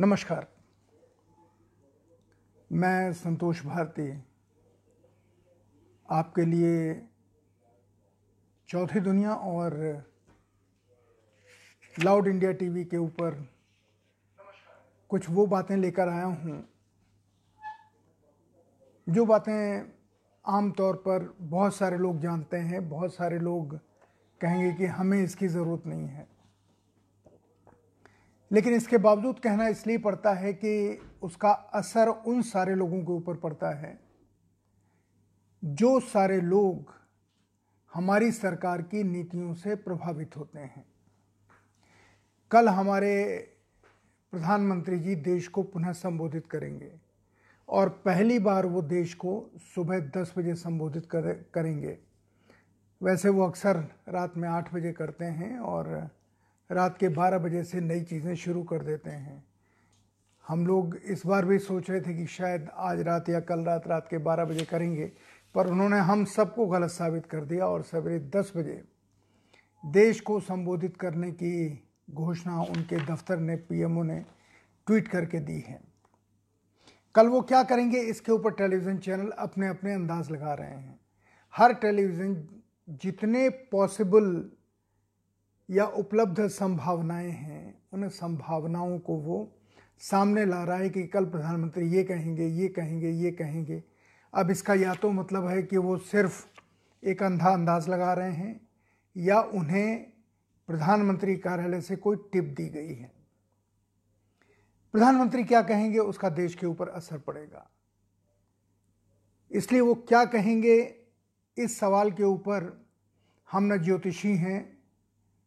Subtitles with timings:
[0.00, 0.46] नमस्कार।
[2.70, 4.10] मैं संतोष भारती,
[6.08, 6.94] आपके लिए
[8.68, 9.76] चौथी दुनिया और
[11.94, 13.44] लाउड इंडिया टीवी के ऊपर
[15.10, 16.62] कुछ वो बातें लेकर आया हूँ,
[19.06, 19.90] जो बातें
[20.44, 23.78] आम तौर पर बहुत सारे लोग जानते हैं, बहुत सारे लोग
[24.40, 26.37] कहेंगे कि हमें इसकी ज़रूरत नहीं है।
[28.50, 33.36] लेकिन इसके बावजूद कहना इसलिए पड़ता है कि उसका असर उन सारे लोगों के ऊपर
[33.36, 33.98] पड़ता है।
[35.62, 36.94] जो सारे लोग
[37.92, 40.84] हमारी सरकार की नीतियों से प्रभावित होते हैं।
[42.50, 43.36] कल हमारे
[44.32, 46.90] प्रधानमंत्री जी देश को पुनः संबोधित करेंगे
[47.68, 51.98] और पहली बार वो देश को सुबह दस बजे संबोधित कर, करेंगे।
[53.00, 53.76] वैसे वो अक्सर
[54.08, 56.10] रात में आठ बजे करते हैं और
[56.70, 59.42] रात के बारह बजे से नई चीज़ें शुरू कर देते हैं।
[60.44, 63.86] हम लोग इस बार भी सोच रहे थे कि शायद आज रात या कल रात
[63.88, 65.10] रात के बारह बजे करेंगे,
[65.54, 68.82] पर उन्होंने हम सबको गलत साबित कर दिया और सवेरे दस बजे
[69.84, 74.24] देश को संबोधित करने की घोषणा उनके दफ्तर ने, पीएमओ ने
[74.86, 75.80] ट्वीट करके दी है।
[77.14, 80.98] कल वो क्या करेंगे, इसके ऊपर टेलीविज़न चैनल अपने अपने अंदाज लगा रहे हैं।
[81.54, 82.36] हर टेलीविज़न
[83.02, 84.28] जितने पॉसिबल
[85.70, 89.54] या उपलब्ध संभावनाएँ हैं, उन संभावनाओं को वो
[89.98, 93.84] सामने ला रहा है कि कल प्रधानमंत्री ये कहेंगे ये कहेंगे ये कहेंगे।
[94.34, 96.46] अब इसका या तो मतलब है कि वो सिर्फ़
[97.04, 98.68] एक अंधा अंदाज लगा रहे हैं,
[99.16, 100.12] या उन्हें
[100.66, 103.12] प्रधानमंत्री कार्यालय से कोई टिप दी गई है।
[104.92, 107.70] प्रधानमंत्री क्या कहेंगे, उसका देश के ऊपर असर पड़ेगा।
[109.50, 110.94] इसलिए वो क्या कहेंगे,
[111.58, 112.86] इस सवाल के ऊपर
[113.52, 114.77] हम न ज्योतिषी हैं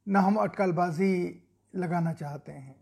[0.07, 1.41] न हम अटकलबाजी
[1.73, 2.75] लगाना चाहते हैं।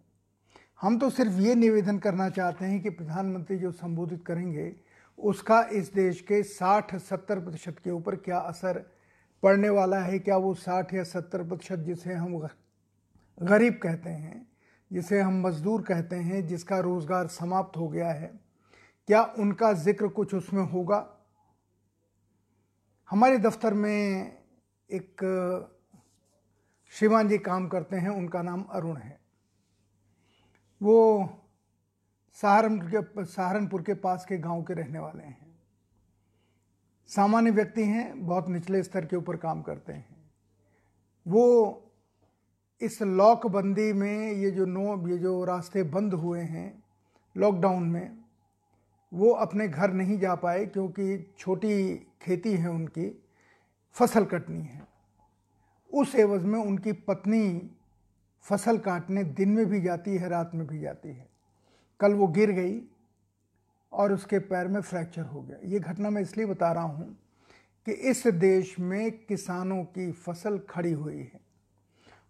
[0.81, 4.75] हम तो सिर्फ़ ये निवेदन करना चाहते हैं कि प्रधानमंत्री जो संबोधित करेंगे,
[5.17, 8.79] उसका इस देश के 60-70 प्रतिशत के ऊपर क्या असर
[9.43, 10.19] पड़ने वाला है?
[10.19, 12.37] क्या वो 60 या 70 प्रतिशत जिसे हम
[13.37, 14.47] गरीब कहते हैं,
[14.91, 18.31] जिसे हम मजदूर कहते हैं, जिसका रोज़गार समाप्त हो गया है,
[19.07, 21.05] क्या उनका ज़िक्र कुछ उसमें होगा?
[23.09, 24.37] हमारे दफ्तर में
[24.89, 25.21] एक
[26.89, 29.19] श्रीमान जी काम करते हैं, उनका नाम अरुण है।
[30.81, 31.29] वो
[32.33, 35.59] सहारनपुर के सहारनपुर के पास के गाँव के रहने वाले हैं।
[37.07, 40.31] सामान्य व्यक्ति हैं, बहुत निचले स्तर के ऊपर काम करते हैं।
[41.27, 41.83] वो
[42.81, 46.83] इस लॉकबंदी में ये जो नो, ये जो रास्ते बंद हुए हैं,
[47.37, 48.17] लॉकडाउन में,
[49.13, 53.23] वो अपने घर नहीं जा पाए क्योंकि छोटी खेती है उनकी,
[53.91, 54.88] फ़सल कटनी है।
[55.93, 57.69] उस एवज में उनकी पत्नी
[58.45, 61.27] फ़सल काटने दिन में भी जाती है, रात में भी जाती है।
[61.99, 62.81] कल वो गिर गई
[63.93, 67.17] और उसके पैर में फ्रैक्चर हो गया। ये घटना मैं इसलिए बता रहा हूँ
[67.87, 71.39] कि इस देश में किसानों की फ़सल खड़ी हुई है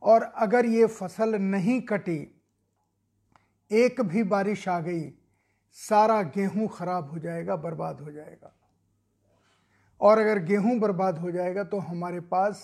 [0.02, 2.20] और अगर ये फ़सल नहीं कटी,
[3.72, 5.09] एक भी बारिश आ गई,
[5.78, 8.56] सारा गेहूँ खराब हो जाएगा, बर्बाद हो जाएगा।
[10.02, 12.64] और अगर गेहूँ बर्बाद हो जाएगा तो हमारे पास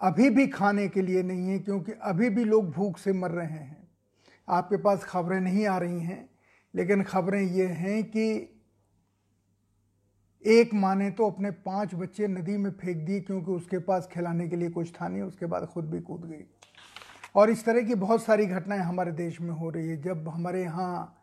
[0.00, 3.46] अभी भी खाने के लिए नहीं है, क्योंकि अभी भी लोग भूख से मर रहे
[3.46, 3.88] हैं।
[4.48, 6.28] आपके पास खबरें नहीं आ रही हैं,
[6.74, 8.54] लेकिन खबरें ये हैं कि
[10.44, 14.48] एक माँ ने तो अपने पाँच बच्चे नदी में फेंक दिए, क्योंकि उसके पास खिलाने
[14.48, 16.44] के लिए कुछ था नहीं, उसके बाद खुद भी कूद गई।
[17.34, 20.62] और इस तरह की बहुत सारी घटनाएँ हमारे देश में हो रही है। जब हमारे
[20.62, 21.14] यहाँ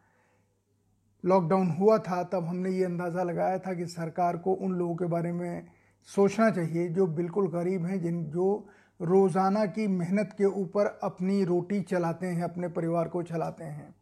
[1.23, 5.05] लॉकडाउन हुआ था, तब हमने ये अंदाज़ा लगाया था कि सरकार को उन लोगों के
[5.05, 5.67] बारे में
[6.09, 8.67] सोचना चाहिए जो बिल्कुल गरीब हैं जिन जो
[8.99, 13.95] रोज़ाना की मेहनत के ऊपर अपनी रोटी चलाते हैं अपने परिवार को चलाते हैं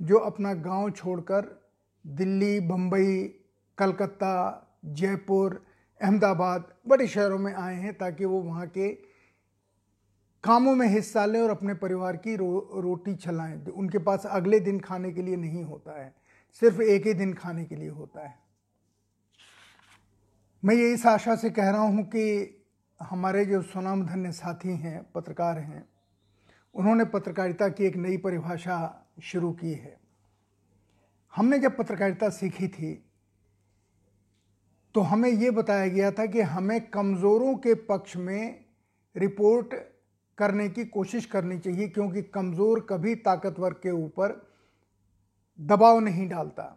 [0.00, 1.64] जो अपना गाँव छोड़कर
[2.06, 3.22] दिल्ली बम्बई
[3.78, 4.34] कलकत्ता
[4.84, 5.62] जयपुर
[6.00, 8.88] अहमदाबाद बड़े शहरों में आए हैं ताकि वो वहाँ के
[10.44, 14.80] कामों में हिस्सा लें और अपने परिवार की रो, रोटी चलाएँ। उनके पास अगले दिन
[14.80, 16.14] खाने के लिए नहीं होता है
[16.62, 18.43] सिर्फ़ एक ही दिन खाने के लिए होता है।
[20.64, 22.60] मैं ये इस आशा से कह रहा हूँ कि
[23.00, 25.84] हमारे जो सुनाम धन्य साथी हैं, पत्रकार हैं,
[26.74, 28.76] उन्होंने पत्रकारिता की एक नई परिभाषा
[29.22, 29.96] शुरू की है।
[31.32, 32.92] हमने जब पत्रकारिता सीखी थी
[34.94, 38.64] तो हमें ये बताया गया था कि हमें कमज़ोरों के पक्ष में
[39.16, 39.74] रिपोर्ट
[40.38, 44.40] करने की कोशिश करनी चाहिए, क्योंकि कमज़ोर कभी ताकतवर के ऊपर
[45.58, 46.70] दबाव नहीं डालता।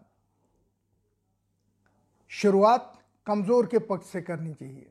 [2.32, 2.94] शुरुआत
[3.28, 4.90] कमज़ोर के पक्ष से करनी चाहिए।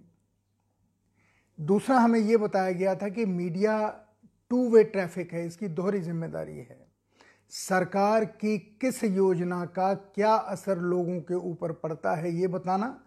[1.59, 3.79] दूसरा हमें यह बताया गया था कि मीडिया
[4.51, 6.85] टू वे ट्रैफ़िक है, इसकी दोहरी ज़िम्मेदारी है।
[7.53, 12.99] सरकार की किस योजना का क्या असर लोगों के ऊपर पड़ता है, ये बताना।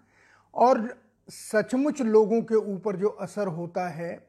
[0.54, 0.98] और
[1.30, 4.28] सचमुच लोगों के ऊपर जो असर होता है,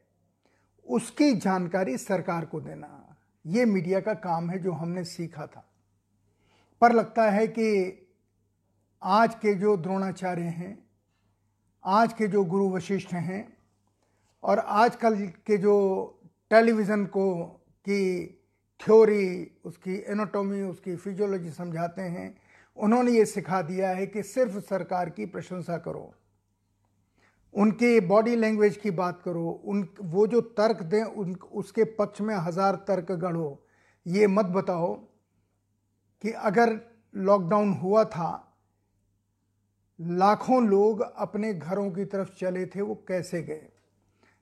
[0.87, 5.65] उसकी जानकारी सरकार को देना। ये मीडिया का काम है जो हमने सीखा था।
[6.83, 8.07] पर लगता है कि
[9.03, 10.79] आज के जो द्रोणाचार्य हैं
[11.85, 13.57] आज के जो गुरु वशिष्ठ हैं
[14.43, 15.17] और आजकल
[15.47, 15.75] के जो
[16.51, 17.45] टेलीविज़न को
[17.87, 18.27] की
[18.81, 22.35] थ्योरी, उसकी एनाटॉमी उसकी फिजियोलॉजी समझाते हैं,
[22.77, 26.15] उन्होंने ये सिखा दिया है कि सिर्फ़ सरकार की प्रशंसा करो,
[27.55, 32.35] उनके बॉडी लैंग्वेज की बात करो, उन, वो जो तर्क दें, उन, उसके पक्ष में
[32.35, 33.67] हज़ार तर्क गढ़ो,
[34.07, 34.95] ये मत बताओ
[36.25, 36.81] कि अगर
[37.15, 38.50] लॉकडाउन हुआ था
[40.01, 43.63] लाखों लोग अपने घरों की तरफ़ चले थे, वो कैसे गए?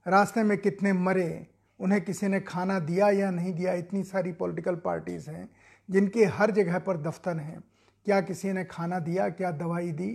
[0.09, 1.47] रास्ते में कितने मरे,
[1.81, 3.73] उन्हें किसी ने खाना दिया या नहीं दिया?
[3.73, 5.51] इतनी सारी पॉलिटिकल पार्टीज़ हैं,
[5.91, 7.65] जिनके हर जगह पर दफ्तर हैं।
[8.05, 10.09] क्या किसी ने खाना दिया, क्या दवाई दी?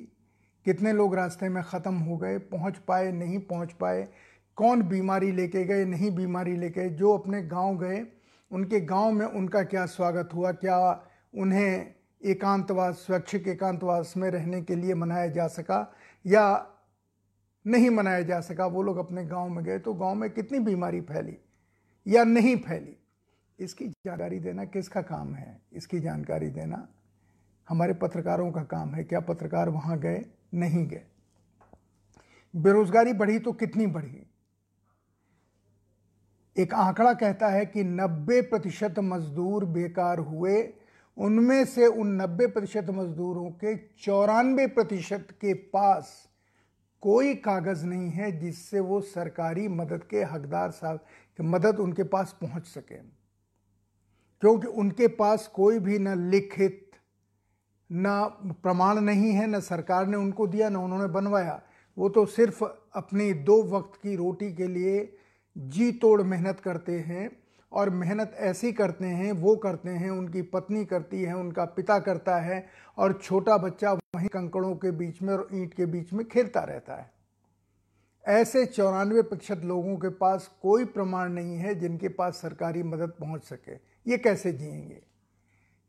[0.65, 4.07] कितने लोग रास्ते में ख़त्म हो गए, पहुँच पाए, नहीं पहुँच पाए?
[4.55, 6.89] कौन बीमारी लेके गए, नहीं बीमारी लेके?
[6.89, 8.05] जो अपने गाँव गए,
[8.51, 10.51] उनके गाँव में उनका क्या स्वागत हुआ?
[10.51, 11.03] क्या
[11.35, 15.93] उन्हें एकांतवास, स्वैच्छिक एकांतवास में रहने के लिए मनाया जा सका
[16.25, 16.69] या
[17.65, 21.01] नहीं मनाया जा सका, वो लोग अपने गाँव में गए तो गाँव में कितनी बीमारी
[21.01, 21.37] फैली
[22.05, 22.95] या नहीं फैली,
[23.59, 26.87] इसकी जानकारी देना किसका काम है, इसकी जानकारी देना
[27.67, 31.03] हमारे पत्रकारों का काम है, क्या पत्रकार वहाँ गए, नहीं गए।
[32.53, 34.21] बेरोजगारी बढ़ी तो कितनी बढ़ी?
[36.55, 40.61] एक आंकड़ा कहता है कि 90 प्रतिशत मजदूर बेकार हुए
[41.17, 46.29] उनमें से उन 90 प्रतिशत मजदूरों के चौरानवे प्रतिशत के पास
[47.01, 51.05] कोई कागज़ नहीं है जिससे वो सरकारी मदद के हकदार साहब
[51.41, 52.95] मदद उनके पास पहुँच सके।
[54.41, 56.91] क्योंकि उनके पास कोई भी न लिखित,
[57.91, 58.25] न
[58.63, 61.61] प्रमाण नहीं है, न सरकार ने उनको दिया, न उन्होंने बनवाया।
[61.97, 62.63] वो तो सिर्फ़
[62.95, 65.17] अपनी दो वक्त की रोटी के लिए
[65.57, 67.42] जी तोड़ मेहनत करते हैं।
[67.73, 72.37] और मेहनत ऐसी करते हैं, वो करते हैं, उनकी पत्नी करती है, उनका पिता करता
[72.37, 72.67] है,
[72.97, 76.95] और छोटा बच्चा वहीं कंकड़ों के बीच में और ईंट के बीच में खेलता रहता
[76.95, 77.11] है।
[78.27, 83.43] ऐसे चौरानवे प्रतिशत लोगों के पास कोई प्रमाण नहीं है जिनके पास सरकारी मदद पहुँच
[83.43, 83.73] सके।
[84.11, 85.03] ये कैसे जिएँगे?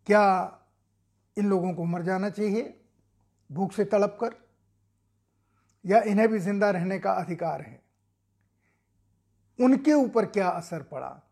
[0.07, 0.59] क्या
[1.39, 2.81] इन लोगों को मर जाना चाहिए?
[3.53, 4.31] भूख से तड़प कर?
[5.87, 7.83] या इन्हें भी ज़िंदा रहने का अधिकार है?
[9.61, 11.24] उनके ऊपर क्या असर पड़ा?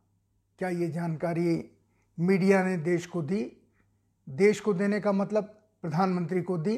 [0.58, 1.70] क्या ये जानकारी
[2.20, 3.52] मीडिया ने देश को दी?
[4.28, 5.44] देश को देने का मतलब
[5.82, 6.76] प्रधानमंत्री को दी?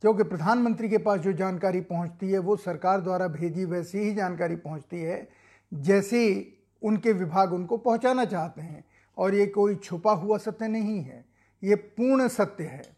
[0.00, 4.56] क्योंकि प्रधानमंत्री के पास जो जानकारी पहुँचती है, वो सरकार द्वारा भेजी वैसी ही जानकारी
[4.56, 5.28] पहुँचती है,
[5.74, 6.52] जैसी
[6.82, 8.84] उनके विभाग उनको पहुंचाना चाहते हैं।
[9.18, 11.24] और ये कोई छुपा हुआ सत्य नहीं है।
[11.64, 12.96] ये पूर्ण सत्य है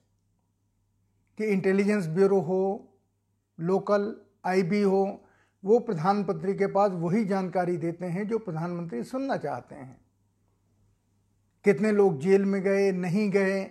[1.38, 2.88] कि इंटेलिजेंस ब्यूरो हो,
[3.60, 5.24] लोकल आईबी हो
[5.64, 10.00] वो प्रधानमंत्री के पास वही जानकारी देते हैं जो प्रधानमंत्री सुनना चाहते हैं।
[11.64, 13.70] कितने लोग जेल में गए, नहीं गए,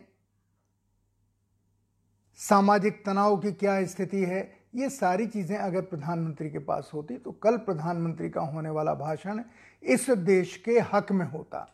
[2.39, 4.42] सामाजिक तनाव की क्या स्थिति है,
[4.75, 9.42] ये सारी चीज़ें अगर प्रधानमंत्री के पास होती तो कल प्रधानमंत्री का होने वाला भाषण
[9.84, 11.66] इस देश के हक में होता।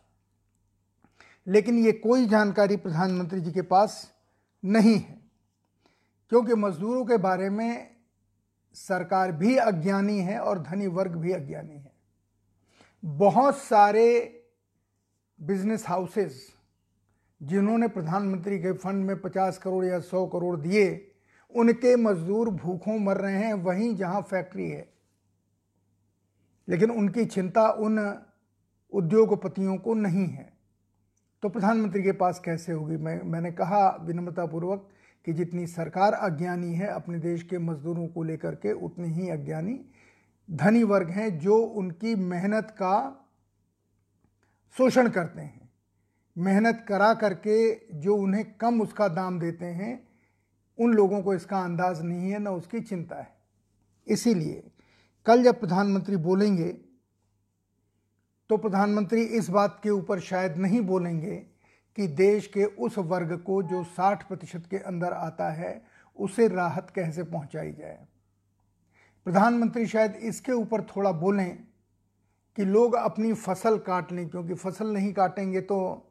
[1.48, 4.12] लेकिन ये कोई जानकारी प्रधानमंत्री जी के पास
[4.64, 5.18] नहीं है,
[6.32, 7.93] क्योंकि मजदूरों के बारे में
[8.74, 11.92] सरकार भी अज्ञानी है और धनी वर्ग भी अज्ञानी है।
[13.06, 14.40] बहुत सारे
[15.42, 16.54] बिज़नेस हाउसेस
[17.44, 21.12] जिन्होंने प्रधानमंत्री के फंड में 50 करोड़ या 100 करोड़ दिए,
[21.56, 24.94] उनके मजदूर भूखों मर रहे हैं, वहीं जहाँ फैक्ट्री है।
[26.70, 28.22] लेकिन उनकी चिंता उन
[28.94, 30.54] उद्योगपतियों को नहीं है।
[31.42, 32.98] तो प्रधानमंत्री के पास कैसे होगी?
[32.98, 34.90] मैं, मैंने कहा विनम्रतापूर्वक
[35.26, 39.80] कि जितनी सरकार अज्ञानी है, अपने देश के मजदूरों को लेकर के उतनी ही अज्ञानी
[40.50, 42.96] धनी वर्ग हैं जो उनकी मेहनत का
[44.78, 45.70] शोषण करते हैं।
[46.38, 47.56] मेहनत करा करके
[48.00, 50.08] जो उन्हें कम उसका दाम देते हैं,
[50.78, 53.32] उन लोगों को इसका अंदाज नहीं है, न उसकी चिंता है।
[54.08, 54.64] इसीलिए
[55.26, 56.70] कल जब प्रधानमंत्री बोलेंगे
[58.50, 61.36] तो प्रधानमंत्री इस बात के ऊपर शायद नहीं बोलेंगे
[61.98, 65.82] कि देश के उस वर्ग को जो 60 प्रतिशत के अंदर आता है,
[66.18, 68.08] उसे राहत कैसे पहुंचाई जाए?
[69.26, 71.58] प्रधानमंत्री शायद इसके ऊपर थोड़ा बोलें
[72.58, 76.10] कि लोग अपनी फ़सल काट लें, क्योंकि फ़सल नहीं काटेंगे तो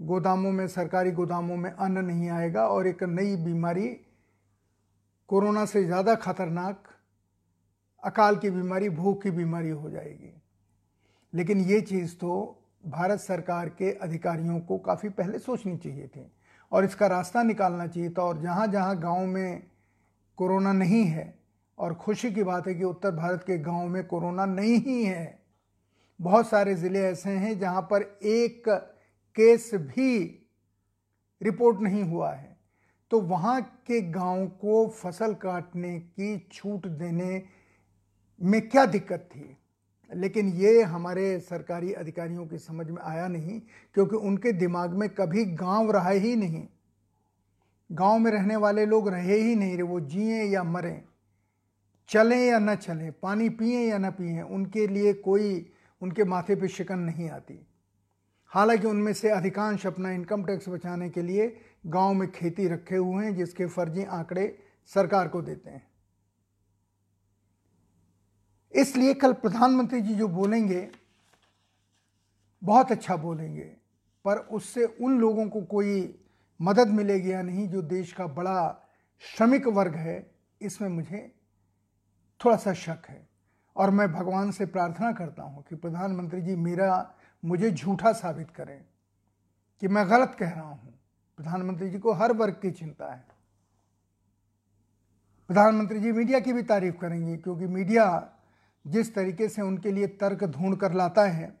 [0.00, 3.88] गोदामों में, सरकारी गोदामों में अन्न नहीं आएगा और एक नई बीमारी,
[5.28, 6.84] कोरोना से ज़्यादा खतरनाक,
[8.02, 10.32] अकाल की बीमारी, भूख की बीमारी हो जाएगी।
[11.32, 16.26] लेकिन ये चीज़ तो भारत सरकार के अधिकारियों को काफ़ी पहले सोचनी चाहिए थी
[16.72, 19.62] और इसका रास्ता निकालना चाहिए था और जहाँ जहाँ गाँव में
[20.38, 21.32] कोरोना नहीं है
[21.78, 25.38] और खुशी की बात है कि उत्तर भारत के गाँव में कोरोना नहीं ही है,
[26.20, 28.68] बहुत सारे ज़िले ऐसे हैं जहाँ पर एक
[29.36, 30.18] केस भी
[31.40, 32.56] रिपोर्ट नहीं हुआ है।
[33.10, 37.42] तो वहाँ के गाँव को फ़सल काटने की छूट देने
[38.40, 39.56] में क्या दिक्कत थी?
[40.14, 43.60] लेकिन ये हमारे सरकारी अधिकारियों की समझ में आया नहीं,
[43.94, 46.66] क्योंकि उनके दिमाग में कभी गाँव रहा ही नहीं।
[47.90, 51.02] गाँव में रहने वाले लोग रहे ही नहीं रहे वो जिए या मरें,
[52.08, 56.68] चलें या न चलें, पानी पिए या न पिए, उनके लिए कोई, उनके माथे पे
[56.68, 57.66] शिकन नहीं आती।
[58.52, 63.24] हालाँकि उनमें से अधिकांश अपना इनकम टैक्स बचाने के लिए गाँव में खेती रखे हुए
[63.24, 64.58] हैं, जिसके फर्जी आंकड़े
[64.94, 65.91] सरकार को देते हैं।
[68.74, 70.88] इसलिए कल प्रधानमंत्री जी जो बोलेंगे,
[72.62, 73.64] बहुत अच्छा बोलेंगे,
[74.24, 76.14] पर उससे उन लोगों को कोई
[76.60, 78.88] मदद मिलेगी या नहीं जो देश का बड़ा
[79.22, 81.32] श्रमिक वर्ग है, इसमें मुझे
[82.40, 83.26] थोड़ा सा शक है।
[83.76, 88.80] और मैं भगवान से प्रार्थना करता हूँ कि प्रधानमंत्री जी मेरा, मुझे झूठा साबित करें
[89.82, 90.94] कि मैं गलत कह रहा हूँ।
[91.38, 93.24] प्रधानमंत्री जी को हर वर्ग की चिंता है।
[95.50, 98.04] प्रधानमंत्री जी मीडिया की भी तारीफ़ करेंगे, क्योंकि मीडिया
[98.86, 101.60] जिस तरीके से उनके लिए तर्क ढूंढ कर लाता है,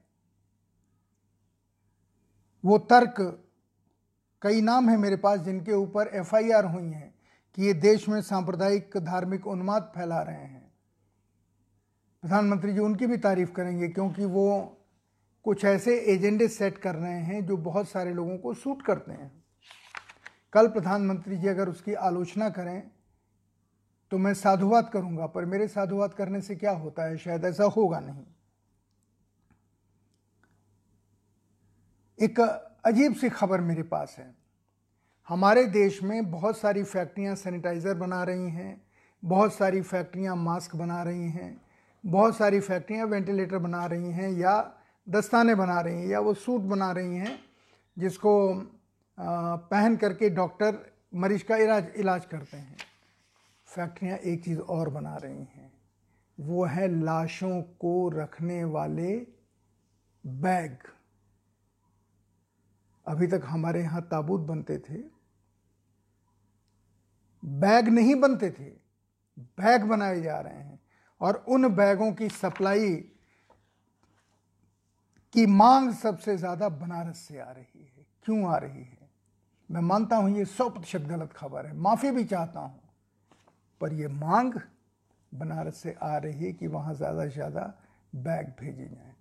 [2.64, 3.14] वो तर्क
[4.42, 7.14] कई नाम है मेरे पास जिनके ऊपर एफआईआर हुई हैं
[7.54, 10.72] कि ये देश में सांप्रदायिक धार्मिक उन्माद फैला रहे हैं।
[12.22, 14.78] प्रधानमंत्री जी, उनकी भी तारीफ़ करेंगे क्योंकि वो
[15.44, 19.44] कुछ ऐसे एजेंडे सेट कर रहे हैं जो बहुत सारे लोगों को सूट करते हैं।
[20.52, 22.90] कल प्रधानमंत्री जी अगर उसकी आलोचना करें
[24.12, 27.16] तो मैं साधुवाद करूँगा, पर मेरे साधुवाद करने से क्या होता है?
[27.16, 28.24] शायद ऐसा होगा नहीं।
[32.18, 34.34] एक अजीब सी खबर मेरे पास है।
[35.28, 38.80] हमारे देश में बहुत सारी फैक्ट्रियाँ सैनिटाइज़र बना रही हैं,
[39.22, 41.60] बहुत सारी फैक्ट्रियाँ मास्क बना रही हैं,
[42.04, 44.54] बहुत सारी फैक्ट्रियाँ वेंटिलेटर बना रही हैं या
[45.06, 47.38] दस्ताने बना रही हैं या वो सूट बना रही हैं,
[47.96, 48.32] जिसको
[49.18, 50.78] पहन करके डॉक्टर
[51.14, 52.76] मरीज़ का इलाज इलाज करते हैं।
[53.72, 55.72] फैक्ट्रियाँ एक चीज़ और बना रही हैं।
[56.38, 59.12] वो है लाशों को रखने वाले
[60.26, 60.76] बैग।
[63.06, 64.98] अभी तक हमारे यहाँ ताबूत बनते थे।
[67.42, 68.70] बैग नहीं बनते थे।
[69.38, 70.80] बैग बनाए जा रहे हैं।
[71.20, 72.94] और उन बैगों की सप्लाई
[75.34, 79.10] की मांग सबसे ज़्यादा बनारस से आ रही है। क्यों आ रही है?
[79.70, 82.81] मैं मानता हूँ ये सौ प्रतिशत गलत खबर है। माफ़ी भी चाहता हूँ।
[83.82, 84.54] पर यह मांग
[85.32, 87.62] बनारस से आ रही है कि वहाँ ज़्यादा से ज़्यादा
[88.12, 89.14] बैग भेजे जाएँ।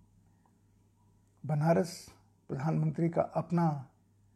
[1.44, 1.94] बनारस
[2.50, 3.66] प्रधानमंत्री का अपना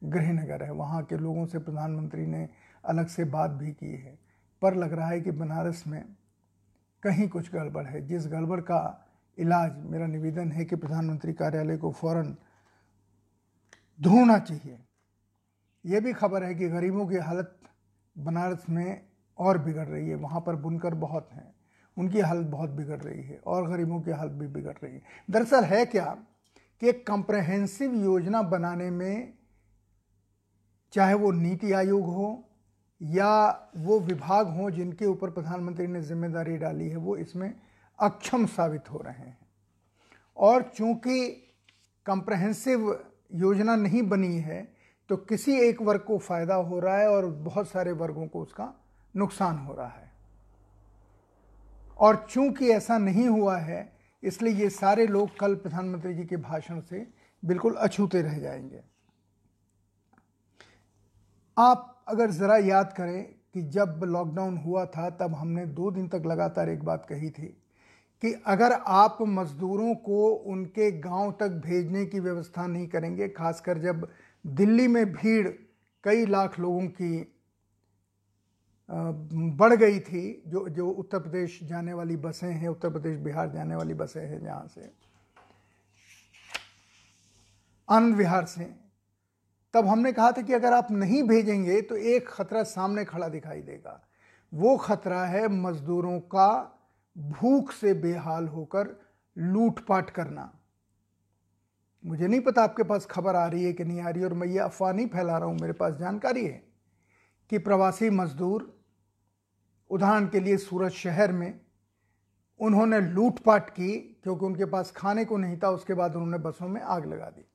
[0.01, 2.47] गृहनगर है। वहाँ के लोगों से प्रधानमंत्री ने
[2.83, 4.17] अलग से बात भी की है।
[4.61, 6.01] पर लग रहा है कि बनारस में
[7.03, 8.81] कहीं कुछ गड़बड़ है। जिस गड़बड़ का
[9.37, 12.35] इलाज मेरा निवेदन है कि प्रधानमंत्री कार्यालय को फ़ौरन
[13.99, 14.77] ढूंढना चाहिए।
[15.85, 17.59] यह भी खबर है कि गरीबों की हालत
[18.17, 19.01] बनारस में
[19.39, 21.53] और बिगड़ रही है। वहाँ पर बुनकर बहुत हैं।
[21.97, 25.01] उनकी हालत बहुत बिगड़ रही है और गरीबों की हालत भी बिगड़ रही है।
[25.31, 26.05] दरअसल है क्या
[26.81, 29.33] कि एक कंप्रहेंसिव योजना बनाने में
[30.93, 32.27] चाहे वो नीति आयोग हो
[33.01, 33.31] या
[33.77, 37.53] वो विभाग हों जिनके ऊपर प्रधानमंत्री ने ज़िम्मेदारी डाली है, वो इसमें
[37.99, 39.37] अक्षम साबित हो रहे हैं।
[40.37, 41.27] और चूँकि
[42.05, 42.89] कंप्रहेंसिव
[43.35, 44.63] योजना नहीं बनी है
[45.09, 48.73] तो किसी एक वर्ग को फ़ायदा हो रहा है और बहुत सारे वर्गों को उसका
[49.17, 50.11] नुकसान हो रहा है।
[51.97, 53.93] और चूँकि ऐसा नहीं हुआ है,
[54.23, 57.07] इसलिए ये सारे लोग कल प्रधानमंत्री जी के भाषण से
[57.43, 58.81] बिल्कुल अछूते रह जाएँगे।
[61.57, 66.23] आप अगर ज़रा याद करें कि जब लॉकडाउन हुआ था, तब हमने दो दिन तक
[66.25, 67.45] लगातार एक बात कही थी
[68.23, 74.07] कि अगर आप मज़दूरों को उनके गाँव तक भेजने की व्यवस्था नहीं करेंगे, खासकर जब
[74.47, 75.47] दिल्ली में भीड़
[76.03, 77.34] कई लाख लोगों की
[78.89, 83.75] बढ़ गई थी, जो जो उत्तर प्रदेश जाने वाली बसें हैं, उत्तर प्रदेश, बिहार जाने
[83.75, 84.91] वाली बसें हैं जहाँ से।
[87.89, 88.63] आनंद विहार से।
[89.73, 93.61] तब हमने कहा था कि अगर आप नहीं भेजेंगे तो एक खतरा सामने खड़ा दिखाई
[93.61, 94.01] देगा।
[94.53, 96.51] वो खतरा है मजदूरों का
[97.15, 98.95] भूख से बेहाल होकर
[99.37, 100.51] लूटपाट करना।
[102.03, 104.47] मुझे नहीं पता आपके पास खबर आ रही है कि नहीं आ रही, और मैं
[104.47, 106.63] ये अफवाह नहीं फैला रहा हूँ, मेरे पास जानकारी है
[107.51, 108.71] कि प्रवासी मजदूर
[109.91, 111.59] उदाहरण के लिए सूरत शहर में
[112.59, 113.91] उन्होंने लूटपाट की
[114.23, 117.45] क्योंकि उनके पास खाने को नहीं था, उसके बाद उन्होंने बसों में आग लगा दी।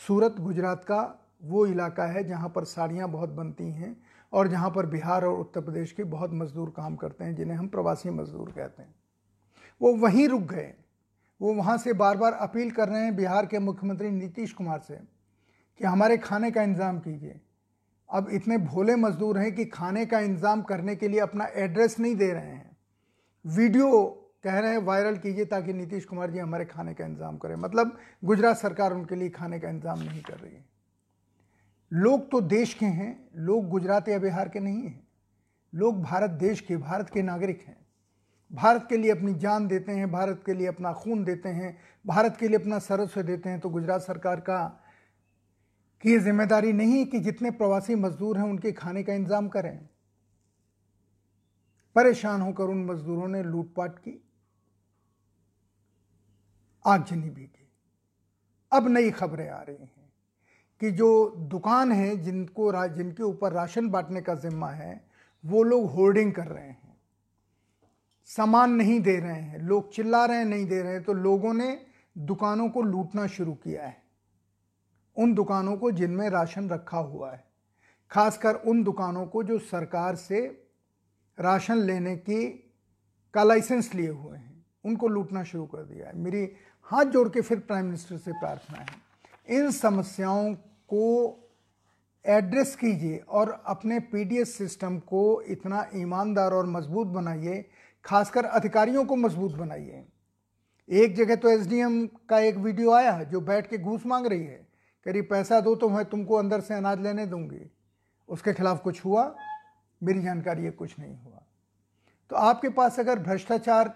[0.00, 3.96] सूरत, गुजरात का वो इलाका है जहाँ पर साड़ियाँ बहुत बनती हैं
[4.32, 7.68] और जहाँ पर बिहार और उत्तर प्रदेश के बहुत मज़दूर काम करते हैं, जिन्हें हम
[7.68, 8.94] प्रवासी मज़दूर कहते हैं।
[9.80, 10.72] वो वहीं रुक गए।
[11.40, 14.98] वो वहाँ से बार बार अपील कर रहे हैं बिहार के मुख्यमंत्री नीतीश कुमार से
[15.80, 17.40] कि हमारे खाने का इंतज़ाम कीजिए।
[18.12, 22.16] अब इतने भोले मजदूर हैं कि खाने का इंतज़ाम करने के लिए अपना एड्रेस नहीं
[22.16, 22.76] दे रहे हैं।
[23.44, 24.00] वीडियो
[24.44, 27.96] कह रहे हैं, वायरल कीजिए ताकि नीतीश कुमार जी हमारे खाने का इंतज़ाम करें। मतलब
[28.24, 30.64] गुजरात सरकार उनके लिए खाने का इंतज़ाम नहीं कर रही है।
[31.92, 35.00] लोग तो देश के हैं, लोग गुजरात या बिहार के नहीं हैं।
[35.72, 37.76] लोग भारत देश के, भारत के नागरिक हैं।
[38.50, 42.36] भारत के लिए अपनी जान देते हैं, भारत के लिए अपना खून देते हैं, भारत
[42.36, 44.81] के लिए अपना सर्वस्व देते हैं तो गुजरात सरकार का
[46.04, 49.78] की ज़िम्मेदारी नहीं कि जितने प्रवासी मजदूर हैं उनके खाने का इंतज़ाम करें।
[51.96, 54.20] परेशान होकर उन मजदूरों ने लूटपाट की
[56.84, 57.68] आगजनी भी की।
[58.72, 60.10] अब नई खबरें आ रही हैं
[60.80, 61.08] कि जो
[61.50, 65.04] दुकान है जिनको जिनके ऊपर राशन बांटने का जिम्मा है,
[65.44, 66.96] वो लोग होर्डिंग कर रहे हैं।
[68.28, 71.54] सामान नहीं दे रहे हैं, लोग चिल्ला रहे हैं, नहीं दे रहे हैं तो लोगों
[71.54, 71.78] ने
[72.16, 74.01] दुकानों को लूटना शुरू किया है।
[75.16, 77.44] उन दुकानों को जिनमें राशन रखा हुआ है,
[78.10, 80.40] खासकर उन दुकानों को जो सरकार से
[81.38, 82.48] राशन लेने की
[83.34, 86.48] का लाइसेंस लिए हुए हैं, उनको लूटना शुरू कर दिया है। मेरी
[86.86, 88.86] हाथ जोड़ के फिर प्राइम मिनिस्टर से प्रार्थना है,
[89.48, 90.54] इन समस्याओं
[90.88, 91.38] को
[92.24, 97.64] एड्रेस कीजिए और अपने पीडीएस सिस्टम को इतना ईमानदार और मज़बूत बनाइए,
[98.04, 100.04] खासकर अधिकारियों को मज़बूत बनाइए।
[100.88, 104.61] एक जगह तो एसडीएम का एक वीडियो आया जो बैठ के घूस मांग रही है।
[105.06, 107.70] करीब पैसा दो तो मैं तुमको अंदर से अनाज लेने दूँगी।
[108.28, 109.34] उसके खिलाफ कुछ हुआ?
[110.02, 111.42] मेरी जानकारी है कुछ नहीं हुआ।
[112.30, 113.92] तो आपके पास अगर भ्रष्टाचार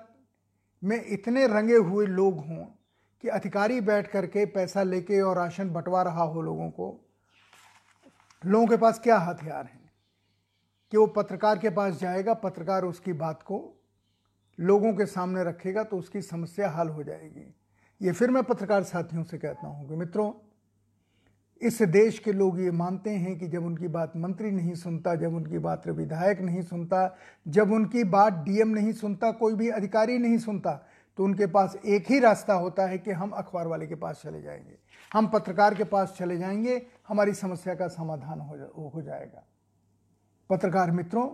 [0.82, 2.64] में इतने रंगे हुए लोग हों
[3.24, 7.00] कि अधिकारी बैठ करके पैसा लेके और राशन बंटवा रहा हो लोगों को,
[8.46, 9.90] लोगों के पास क्या हथियार हैं?
[10.92, 13.82] कि वो पत्रकार के पास जाएगा, पत्रकार उसकी बात को
[14.60, 17.54] लोगों के सामने रखेगा तो उसकी समस्या हल हो जाएगी।
[18.02, 20.32] ये फिर मैं पत्रकार साथियों से कहता हूँ कि मित्रों
[21.62, 25.34] इस देश के लोग ये मानते हैं कि जब उनकी बात मंत्री नहीं सुनता जब
[25.34, 27.16] उनकी बात विधायक नहीं सुनता
[27.48, 32.10] जब उनकी बात डीएम नहीं सुनता कोई भी अधिकारी नहीं सुनता तो उनके पास एक
[32.10, 34.78] ही रास्ता होता है कि हम अखबार वाले के पास चले जाएँगे।
[35.12, 39.44] हम पत्रकार के पास चले जाएँगे हमारी समस्या का समाधान हो, जा, हो जाएगा।
[40.50, 41.28] पत्रकार मित्रों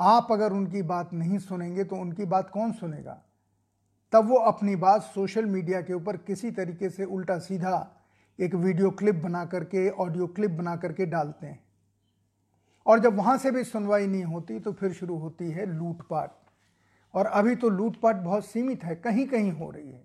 [0.00, 3.22] आप अगर उनकी बात नहीं सुनेंगे तो उनकी बात कौन सुनेगा?
[4.12, 7.92] तब वो अपनी बात सोशल मीडिया के ऊपर किसी तरीके से उल्टा सीधा
[8.38, 11.64] एक वीडियो क्लिप बना करके ऑडियो क्लिप बना करके डालते हैं।
[12.86, 16.30] और जब वहाँ से भी सुनवाई नहीं होती तो फिर शुरू होती है लूटपाट।
[17.14, 20.04] और अभी तो लूटपाट बहुत सीमित है कहीं कहीं हो रही है।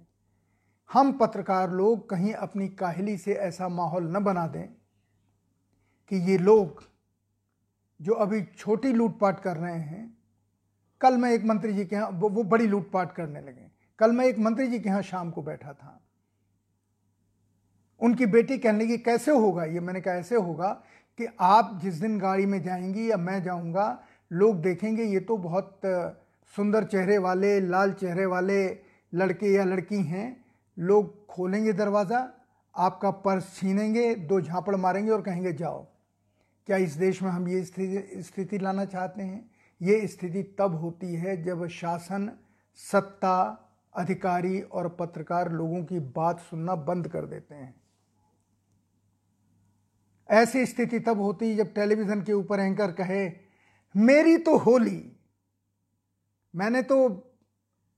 [0.90, 4.68] हम पत्रकार लोग कहीं अपनी काहली से ऐसा माहौल न बना दें
[6.12, 6.84] कि ये लोग
[8.00, 10.18] जो अभी छोटी लूटपाट कर रहे हैं
[11.02, 14.26] कल मैं एक मंत्री जी के यहाँ वो, वो बड़ी लूटपाट करने लगे। कल मैं
[14.26, 16.00] एक मंत्री जी के यहाँ शाम को बैठा था।
[18.02, 19.80] उनकी बेटी कहने लगी, कैसे होगा ये?
[19.80, 20.70] मैंने कहा, ऐसे होगा
[21.20, 25.82] कि आप जिस दिन गाड़ी में जाएँगी या मैं जाऊँगा, लोग देखेंगे ये तो बहुत
[26.56, 28.80] सुंदर चेहरे वाले, लाल चेहरे वाले
[29.14, 30.46] लड़के या लड़की हैं।
[30.78, 32.34] लोग खोलेंगे दरवाज़ा,
[32.76, 35.88] आपका पर्स छीनेंगे, दो झापड़ मारेंगे और कहेंगे, जाओ।
[36.68, 39.50] क्या इस देश में हम ये स्थिति स्थिति लाना चाहते हैं?
[39.82, 42.32] ये स्थिति तब होती है जब शासन,
[42.76, 47.81] सत्ता, अधिकारी और पत्रकार लोगों की बात सुनना बंद कर देते हैं।
[50.32, 53.30] ऐसी स्थिति तब होती जब टेलीविज़न के ऊपर एंकर कहे,
[53.96, 55.12] मेरी तो होली।
[56.54, 56.98] मैंने तो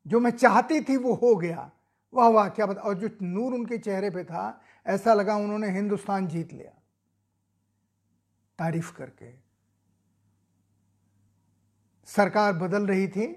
[0.06, 1.70] जो मैं चाहती थी वो हो गया।
[2.14, 6.28] वाह वाह, क्या बता। और जो नूर उनके चेहरे पे था, ऐसा लगा उन्होंने हिंदुस्तान
[6.28, 6.72] जीत लिया।
[8.60, 9.32] तारीफ़ करके।
[12.08, 13.28] सरकार बदल रही थी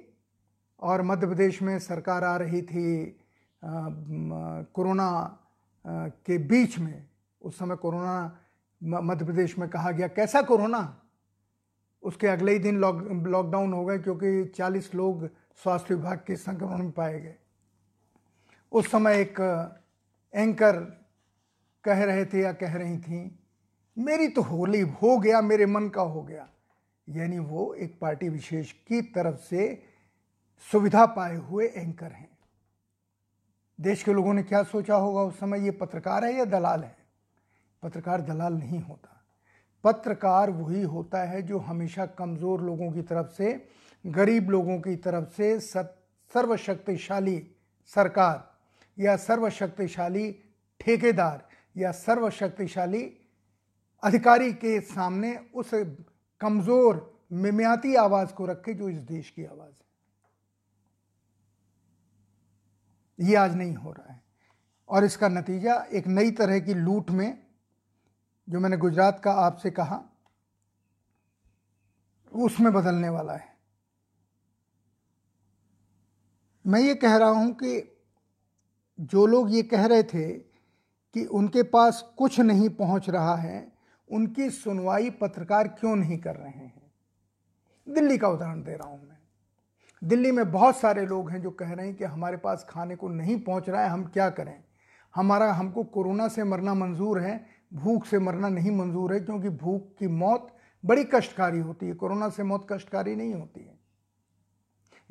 [0.82, 3.20] और मध्य प्रदेश में सरकार आ रही थी
[3.62, 5.11] कोरोना
[5.85, 7.09] के बीच में।
[7.42, 8.38] उस समय कोरोना
[8.87, 11.03] मध्य प्रदेश में कहा गया, कैसा कोरोना?
[12.03, 15.27] उसके अगले ही दिन लॉक लॉकडाउन हो गए क्योंकि 40 लोग
[15.62, 17.35] स्वास्थ्य विभाग के संक्रमण में पाए गए।
[18.72, 19.40] उस समय एक
[20.35, 20.77] एंकर
[21.85, 23.38] कह रहे थे या कह रही थी,
[23.96, 26.49] मेरी तो होली हो गया, मेरे मन का हो गया।
[27.09, 29.83] यानी वो एक पार्टी विशेष की तरफ़ से
[30.72, 32.29] सुविधा पाए हुए एंकर हैं।
[33.79, 35.64] देश के लोगों ने क्या सोचा होगा उस समय?
[35.64, 36.96] ये पत्रकार है या दलाल है?
[37.82, 39.12] पत्रकार दलाल नहीं होता।
[39.84, 43.68] पत्रकार वही होता है जो हमेशा कमज़ोर लोगों की तरफ़ से,
[44.04, 47.38] गरीब लोगों की तरफ़ से सर्वशक्तिशाली
[47.86, 48.56] सरकार
[48.98, 50.30] या सर्वशक्तिशाली
[50.80, 53.02] ठेकेदार या सर्वशक्तिशाली
[54.02, 55.70] अधिकारी के सामने उस
[56.40, 59.84] कमज़ोर, मिमियाती आवाज़ को रखे जो इस देश की आवाज़ है।
[63.18, 64.22] ये आज नहीं हो रहा है।
[64.88, 67.45] और इसका नतीजा एक नई तरह की लूट में
[68.48, 70.02] जो मैंने गुजरात का आपसे कहा
[72.32, 73.56] उसमें बदलने वाला है।
[76.66, 77.96] मैं ये कह रहा हूँ कि
[79.00, 83.72] जो लोग ये कह रहे थे कि उनके पास कुछ नहीं पहुँच रहा है,
[84.11, 86.92] उनकी सुनवाई पत्रकार क्यों नहीं कर रहे हैं?
[87.88, 89.18] दिल्ली का उदाहरण दे रहा हूँ मैं।
[90.04, 93.09] दिल्ली में बहुत सारे लोग हैं जो कह रहे हैं कि हमारे पास खाने को
[93.09, 94.64] नहीं पहुँच रहा है, हम क्या करें?
[95.14, 99.83] हमारा, हमको कोरोना से मरना मंजूर है भूख से मरना नहीं मंजूर है, क्योंकि भूख
[99.98, 103.79] की मौत बड़ी कष्टकारी होती है। कोरोना से मौत कष्टकारी नहीं होती है।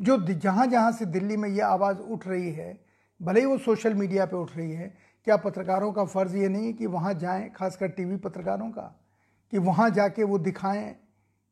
[0.02, 2.86] जो जहाँ जहाँ से दिल्ली में यह आवाज़ उठ रही है,
[3.22, 6.65] भले ही वो सोशल मीडिया पे उठ रही है, क्या पत्रकारों का फ़र्ज़ ये नहीं
[6.65, 9.06] है कि वहाँ जाएँ, खासकर टीवी पत्रकारों का,
[9.52, 10.96] कि वहाँ जाके वो दिखाएँ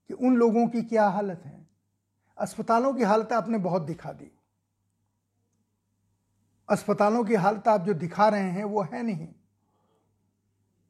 [0.07, 1.67] कि उन लोगों की क्या हालत है।
[2.37, 4.31] अस्पतालों की हालत आपने बहुत दिखा दी।
[6.69, 9.27] अस्पतालों की हालत आप जो दिखा रहे हैं वो है नहीं।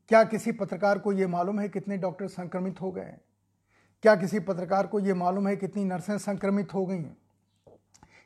[0.10, 3.14] क्या किसी पत्रकार को ये मालूम है कितने डॉक्टर संक्रमित हो गए
[4.04, 7.18] क्या किसी पत्रकार को ये मालूम है कितनी नर्सें संक्रमित हो गई हैं?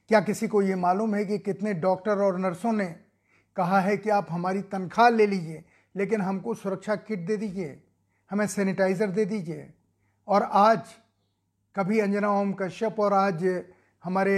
[0.10, 2.86] क्या किसी को ये मालूम है कि कितने डॉक्टर और नर्सों ने
[3.58, 5.64] कहा है कि आप हमारी तनख्वाह ले लीजिए,
[5.96, 7.80] लेकिन हमको सुरक्षा किट दे दीजिए,
[8.32, 9.70] हमें सैनिटाइज़र दे दीजिए।
[10.28, 10.82] और आज
[11.76, 13.46] कभी अंजना ओम कश्यप और आज
[14.04, 14.38] हमारे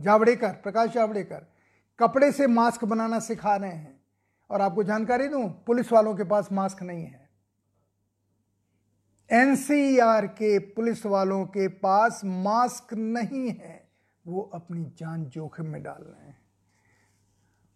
[0.00, 1.46] जावड़ेकर, प्रकाश जावड़ेकर
[1.98, 4.01] कपड़े से मास्क बनाना सिखा रहे हैं।
[4.52, 7.30] और आपको जानकारी दूँ, पुलिस वालों के पास मास्क नहीं है।
[9.30, 13.90] एनसीआर के पुलिस वालों के पास मास्क नहीं है।
[14.26, 16.42] वो अपनी जान जोखिम में डाल रहे हैं।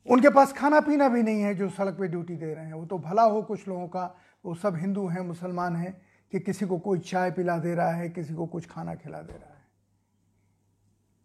[0.06, 2.86] उनके पास खाना पीना भी नहीं है जो सड़क पे ड्यूटी दे रहे हैं। वो
[2.86, 6.78] तो भला हो कुछ लोगों का। वो सब हिंदू हैं, मुसलमान हैं कि किसी को
[6.78, 9.64] कोई चाय पिला दे रहा है, किसी को कुछ खाना खिला दे रहा है।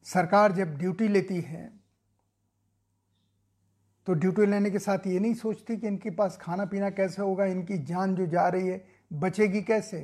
[0.04, 1.81] सरकार जब ड्यूटी लेती है
[4.08, 7.46] तो ड्यूटी लेने के साथ ये नहीं सोचती कि इनके पास खाना पीना कैसे होगा,
[7.46, 8.84] इनकी जान जो जा रही है,
[9.14, 10.02] बचेगी कैसे?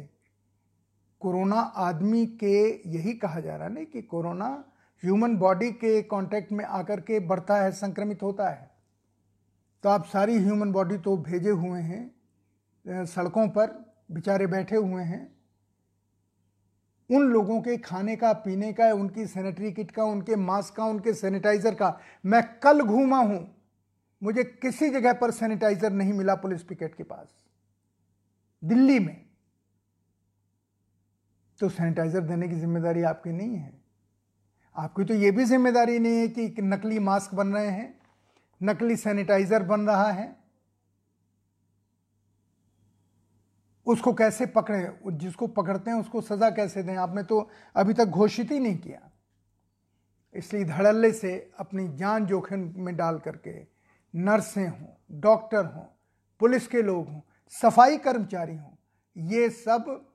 [1.21, 2.57] कोरोना आदमी के
[2.89, 4.47] यही कहा जा रहा है नहीं कि कोरोना
[5.03, 8.69] ह्यूमन बॉडी के कांटेक्ट में आकर के बढ़ता है, संक्रमित होता है।
[9.83, 13.67] तो आप सारी ह्यूमन बॉडी तो भेजे हुए हैं सड़कों पर
[14.11, 15.21] बेचारे बैठे हुए हैं।
[17.09, 21.13] उन लोगों के खाने का, पीने का, उनकी सैनिटरी किट का, उनके मास्क का, उनके
[21.13, 23.56] सैनिटाइजर का मैं कल घूमा हूँ।
[24.21, 27.27] मुझे किसी जगह पर सैनिटाइजर नहीं मिला पुलिस पिकेट के पास।
[28.63, 29.25] दिल्ली में।
[31.59, 33.73] तो सैनिटाइजर देने की ज़िम्मेदारी आपकी नहीं है।
[34.75, 37.93] आपकी तो यह भी ज़िम्मेदारी नहीं है कि नकली मास्क बन रहे हैं,
[38.61, 40.35] नकली सैनिटाइजर बन रहा है।
[43.87, 46.95] उसको कैसे पकड़े, जिसको पकड़ते हैं उसको सज़ा कैसे दें?
[46.95, 47.39] आपने तो
[47.75, 49.09] अभी तक घोषित ही नहीं किया।
[50.35, 53.76] इसलिए धड़ल्ले से अपनी जान जोखिम में डाल करके
[54.13, 55.85] नर्सें हों, डॉक्टर हों,
[56.41, 57.21] पुलिस के लोग हों,
[57.53, 58.71] सफ़ाई कर्मचारी हों,
[59.15, 60.05] ये सब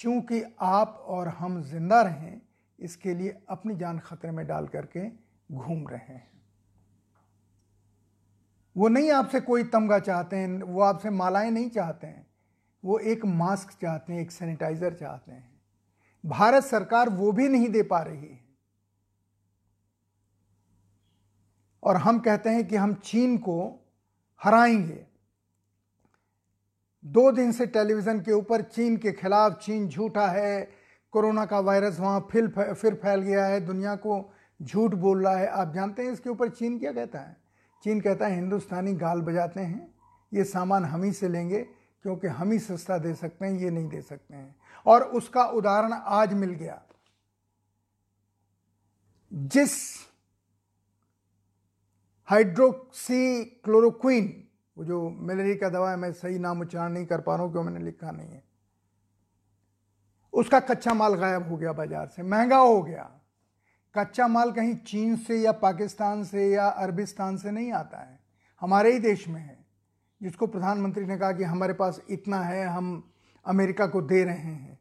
[0.00, 2.40] चूँकि आप और हम ज़िंदा रहें,
[2.78, 5.08] इसके लिए अपनी जान खतरे में डाल करके
[5.50, 6.28] घूम रहे हैं।
[8.76, 12.26] वो नहीं आपसे कोई तमगा चाहते हैं, वो आपसे मालाएँ नहीं चाहते हैं,
[12.84, 15.48] वो एक मास्क चाहते हैं, एक सैनिटाइजर चाहते हैं।
[16.24, 18.39] भारत सरकार वो भी नहीं दे पा रही है।
[21.82, 23.86] और हम कहते हैं कि हम चीन को
[24.44, 25.06] हराएँगे।
[27.04, 30.70] दो दिन से टेलीविज़न के ऊपर चीन के खिलाफ चीन झूठा है,
[31.10, 35.46] कोरोना का वायरस वहाँ फिर फिर फैल गया है, दुनिया को झूठ बोल रहा है।
[35.46, 37.36] आप जानते हैं इसके ऊपर चीन क्या कहता है?
[37.84, 39.94] चीन कहता है, हिंदुस्तानी गाल बजाते हैं,
[40.34, 41.60] ये सामान हम ही से लेंगे,
[42.02, 45.92] क्योंकि हम ही सस्ता दे सकते हैं, ये नहीं दे सकते हैं। और उसका उदाहरण
[45.92, 46.82] आज मिल गया।
[49.32, 50.09] जिस
[52.30, 54.26] हाइड्रोक्सी क्लोरोक्विन
[54.76, 57.52] वो जो मलेरिया का दवा है, मैं सही नाम उच्चारण नहीं कर पा रहा हूँ
[57.52, 58.42] क्यों मैंने लिखा नहीं है।
[60.32, 63.10] उसका कच्चा माल गायब हो गया बाज़ार से, महँगा हो गया।
[63.94, 68.18] कच्चा माल कहीं चीन से या पाकिस्तान से या अरबिस्तान से नहीं आता है।
[68.60, 69.58] हमारे ही देश में है,
[70.22, 73.10] जिसको प्रधानमंत्री ने कहा कि हमारे पास इतना है, हम
[73.46, 74.78] अमेरिका को दे रहे हैं।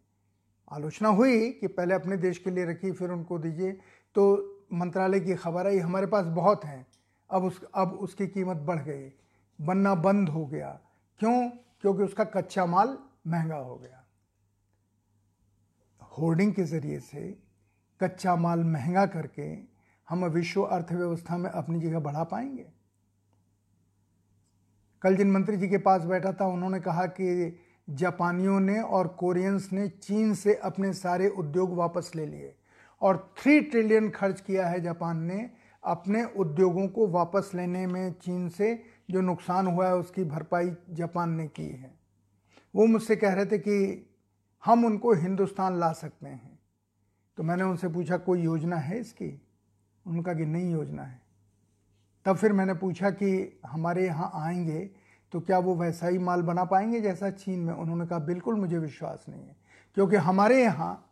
[0.72, 3.72] आलोचना हुई कि पहले अपने देश के लिए रखी, फिर उनको दीजिए।
[4.16, 6.86] तो मंत्रालय की खबर आई, हमारे पास बहुत हैं।
[7.32, 9.12] अब उस, अब उसकी कीमत बढ़ गई।
[9.62, 10.80] बनना बंद हो गया।
[11.20, 11.50] क्यों?
[11.82, 14.06] क्योंकि उसका कच्चा माल महँगा हो गया।
[16.18, 17.40] होर्डिंग के ज़रिए से
[18.02, 19.58] कच्चा माल महँगा करके
[20.10, 22.72] हम विश्व अर्थव्यवस्था में अपनी जगह बढ़ा पाएँगे।
[25.02, 29.70] कल जिन मंत्री जी के पास बैठा था, उन्होंने कहा कि जापानियों ने और कोरियंस
[29.74, 32.56] ने चीन से अपने सारे उद्योग वापस ले लिए
[33.02, 35.50] और थ्री ट्रिलियन खर्च किया है जापान ने।
[35.84, 41.30] अपने उद्योगों को वापस लेने में चीन से जो नुकसान हुआ है, उसकी भरपाई जापान
[41.30, 41.94] ने की है।
[42.76, 44.06] वो मुझसे कह रहे थे कि
[44.64, 46.60] हम उनको हिंदुस्तान ला सकते हैं।
[47.38, 49.42] तो मैंने उनसे पूछा, कोई योजना है इसकी?
[50.06, 51.22] उनका कि नई योजना है।
[52.26, 54.90] तब फिर मैंने पूछा कि, हमारे यहाँ आएँगे
[55.32, 57.74] तो क्या वो वैसा ही माल बना पाएँगे जैसा चीन में?
[57.74, 59.56] उन्होंने कहा, बिल्कुल मुझे विश्वास नहीं है,
[59.98, 61.06] क्योंकि हमारे यहाँ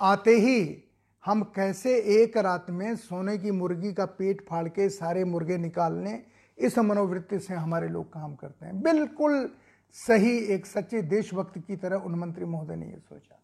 [0.00, 0.84] आते ही
[1.24, 6.22] हम कैसे एक रात में सोने की मुर्गी का पेट फाड़ के सारे मुर्गे निकालने,
[6.58, 9.54] इस मनोवृत्ति से हमारे लोग काम करते हैं। बिल्कुल
[9.92, 13.40] सही एक सच्चे देशभक्त की तरह उन मंत्री महोदय ने यह सोचा।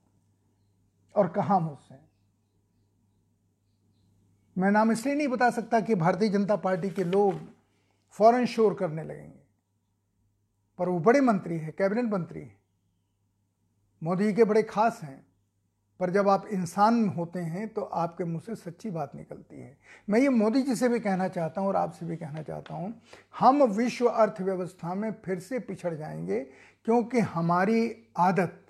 [1.16, 1.94] और कहा मुझसे?
[4.58, 7.40] मैं नाम इसलिए नहीं बता सकता कि भारतीय जनता पार्टी के लोग
[8.10, 9.42] फॉरेन शोर करने लगेंगे।
[10.78, 12.60] पर वो बड़े मंत्री हैं, कैबिनेट मंत्री हैं।
[14.02, 15.27] मोदी के बड़े खास हैं।
[16.00, 19.76] पर जब आप इंसान होते हैं तो आपके मुँह से सच्ची बात निकलती है।
[20.08, 22.94] मैं ये मोदी जी से भी कहना चाहता हूँ और आपसे भी कहना चाहता हूँ,
[23.38, 26.40] हम विश्व अर्थव्यवस्था में फिर से पिछड़ जाएँगे,
[26.86, 28.64] क्योंकि हमारी आदत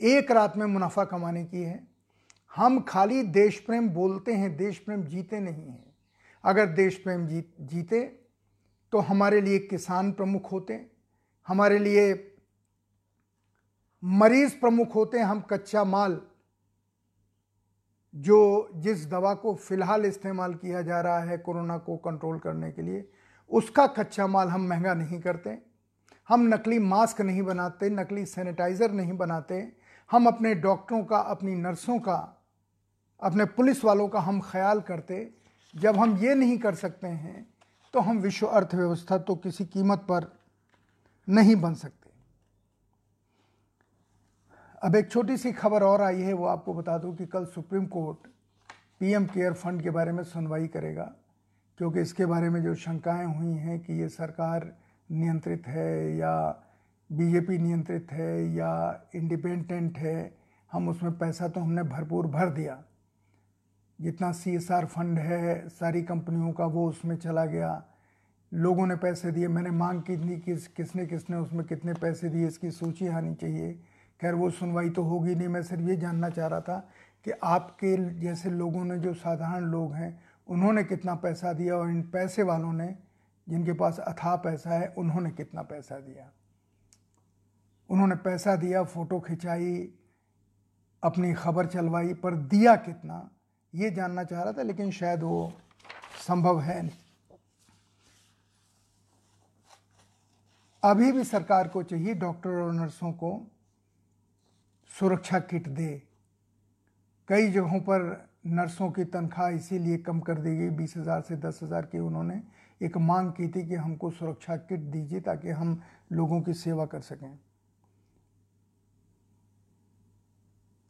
[0.00, 1.80] एक रात में मुनाफा कमाने की है।
[2.52, 5.84] हम खाली देश प्रेम बोलते हैं, देश प्रेम जीते नहीं हैं।
[6.44, 8.00] अगर देश प्रेम जीत, जीते
[8.92, 10.86] तो हमारे लिए किसान प्रमुख होते,
[11.48, 12.12] हमारे लिए
[14.02, 16.20] मरीज़ प्रमुख होते, हम कच्चा माल
[18.16, 22.82] जो जिस दवा को फ़िलहाल इस्तेमाल किया जा रहा है कोरोना को कंट्रोल करने के
[22.82, 23.08] लिए,
[23.50, 25.58] उसका कच्चा माल हम महँगा नहीं करते।
[26.28, 29.60] हम नकली मास्क नहीं बनाते, नकली सैनिटाइज़र नहीं बनाते।
[30.10, 32.16] हम अपने डॉक्टरों का, अपनी नर्सों का,
[33.22, 35.28] अपने पुलिस वालों का हम ख्याल करते।
[35.74, 37.46] जब हम ये नहीं कर सकते हैं
[37.94, 40.26] तो हम विश्व अर्थव्यवस्था तो किसी कीमत पर
[41.28, 42.05] नहीं बन सकते।
[44.86, 47.86] अब एक छोटी सी खबर और आई है, वो आपको बता दूँ कि कल supreme
[47.86, 48.26] court
[49.00, 51.04] PM care fund के बारे में सुनवाई करेगा,
[51.78, 54.70] क्योंकि इसके बारे में जो शंकाएँ हुई हैं कि ये सरकार
[55.10, 56.62] नियंत्रित है या
[57.10, 60.32] बीजेपी नियंत्रित है या इंडिपेंडेंट है,
[60.72, 62.78] हम उसमें पैसा तो हमने भरपूर भर दिया।
[63.98, 67.82] जितना सीएसआर फंड है, सारी कंपनियों का वो उसमें चला गया।
[68.52, 72.46] लोगों ने पैसे दिए, मैंने मांग की थी किस किसने किसने उसमें कितने पैसे दिए,
[72.46, 73.78] इसकी सूची आनी चाहिए।
[74.20, 76.88] खैर, वो सुनवाई तो होगी नहीं। मैं सिर्फ़ ये जानना चाह रहा था
[77.24, 82.02] कि आपके जैसे लोगों ने, जो साधारण लोग हैं, उन्होंने कितना पैसा दिया और इन
[82.02, 82.96] पैसे वालों ने,
[83.48, 86.32] जिनके पास अथाह पैसा है, उन्होंने कितना पैसा दिया?
[87.90, 89.92] उन्होंने पैसा दिया, फ़ोटो खिंचाई,
[91.02, 93.30] अपनी खबर चलवाई, पर दिया कितना?
[93.74, 95.52] ये जानना चाह रहा था, लेकिन शायद वो
[96.26, 97.36] संभव है नहीं।
[100.84, 103.50] अभी भी सरकार को चाहिए, डॉक्टर और नर्सों को
[104.96, 105.90] सुरक्षा किट दे।
[107.28, 108.04] कई जगहों पर
[108.48, 112.42] नर्सों की तनख्वाह इसीलिए कम कर दी गई। बीस हज़ार से दस हज़ार की उन्होंने
[112.80, 115.80] एक मांग की थी कि हमको सुरक्षा किट दीजिए ताकि हम
[116.12, 117.38] लोगों की सेवा कर सकें।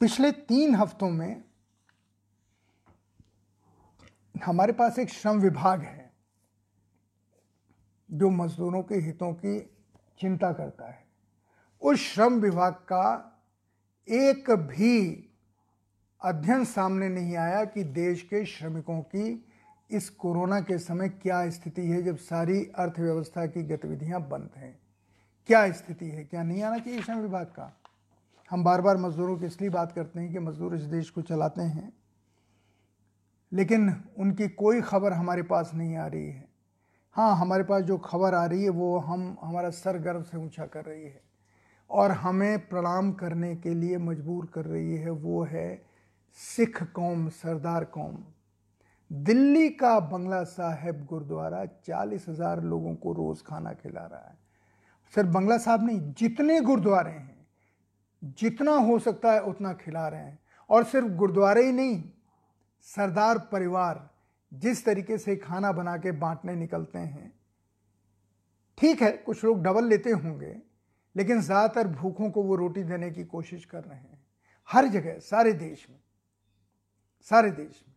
[0.01, 1.43] पिछले तीन हफ्तों में
[4.35, 6.11] हमारे पास एक श्रम विभाग है
[8.09, 9.59] जो मजदूरों के हितों की
[10.19, 11.05] चिंता करता है।
[11.81, 13.33] उस श्रम विभाग का
[14.09, 15.29] एक भी
[16.21, 19.45] अध्ययन सामने नहीं आया कि देश के श्रमिकों की
[19.91, 24.79] इस कोरोना के समय क्या स्थिति है जब सारी अर्थव्यवस्था की गतिविधियाँ बंद हैं।
[25.47, 26.23] क्या स्थिति है?
[26.23, 27.79] क्या नहीं आना चाहिए श्रम विभाग का?
[28.49, 31.61] हम बार बार मज़दूरों की इसलिए बात करते हैं कि मज़दूर इस देश को चलाते
[31.61, 31.93] हैं।
[33.53, 36.47] लेकिन उनकी कोई खबर हमारे पास नहीं आ रही है।
[37.11, 40.65] हाँ हमारे पास जो खबर आ रही है, वो हम, हमारा सर गर्व से ऊँचा
[40.65, 41.26] कर रही है।
[41.89, 45.85] और हमें प्रणाम करने के लिए मजबूर कर रही है, वो है
[46.37, 48.17] सिख कौम, सरदार कौम।
[49.11, 54.37] दिल्ली का बंगला साहेब गुरुद्वारा चालीस हज़ार लोगों को रोज़ खाना खिला रहा है।
[55.13, 57.47] सिर्फ़ बंगला साहब नहीं, जितने गुरुद्वारे हैं,
[58.37, 62.03] जितना हो सकता है उतना खिला रहे हैं। और सिर्फ़ गुरुद्वारे ही नहीं,
[62.87, 64.09] सरदार परिवार
[64.51, 67.31] जिस तरीके से खाना बना के बांटने निकलते हैं,
[68.77, 70.55] ठीक है, कुछ लोग डबल लेते होंगे
[71.17, 74.19] लेकिन ज़्यादातर भूखों को वो रोटी देने की कोशिश कर रहे हैं।
[74.69, 75.99] हर जगह, सारे देश में,
[77.27, 77.95] सारे देश में।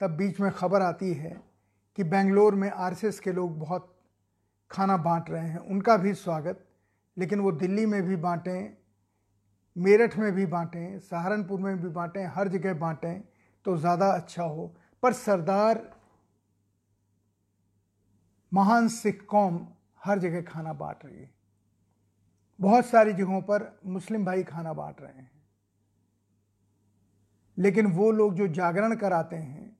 [0.00, 1.40] तब बीच में खबर आती है
[1.98, 3.88] कि बेंगलोर में आरएसएस के लोग बहुत
[4.70, 6.64] खाना बांट रहे हैं। उनका भी स्वागत,
[7.16, 8.76] लेकिन वो दिल्ली में भी बांटें,
[9.76, 13.22] मेरठ में भी बांटें, सहारनपुर में भी बांटें, हर जगह बांटें
[13.66, 15.90] तो ज़्यादा अच्छा हो। पर सरदार,
[18.52, 19.66] महान सिख कौम
[20.02, 21.30] हर जगह खाना बांट रही है।
[22.62, 25.30] बहुत सारी जगहों पर मुस्लिम भाई खाना बांट रहे हैं।
[27.58, 29.76] लेकिन वो लोग जो जागरण कराते हैं,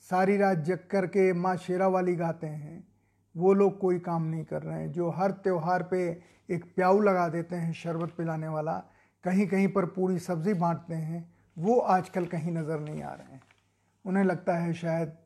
[0.00, 2.88] सारी रात जग कर के माँ शेरा वाली गाते हैं,
[3.34, 6.00] वो लोग कोई काम नहीं कर रहे हैं। जो हर त्यौहार पे
[6.48, 8.76] एक प्याऊ लगा देते हैं, शरबत पिलाने वाला,
[9.24, 13.42] कहीं कहीं पर पूरी सब्ज़ी बांटते हैं, वो आजकल कहीं नज़र नहीं आ रहे हैं।
[14.04, 15.16] उन्हें लगता है शायद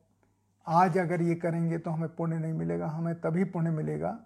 [0.67, 4.17] आज अगर ये करेंगे तो हमें पुण्य नहीं मिलेगा, हमें तभी पुण्य मिलेगा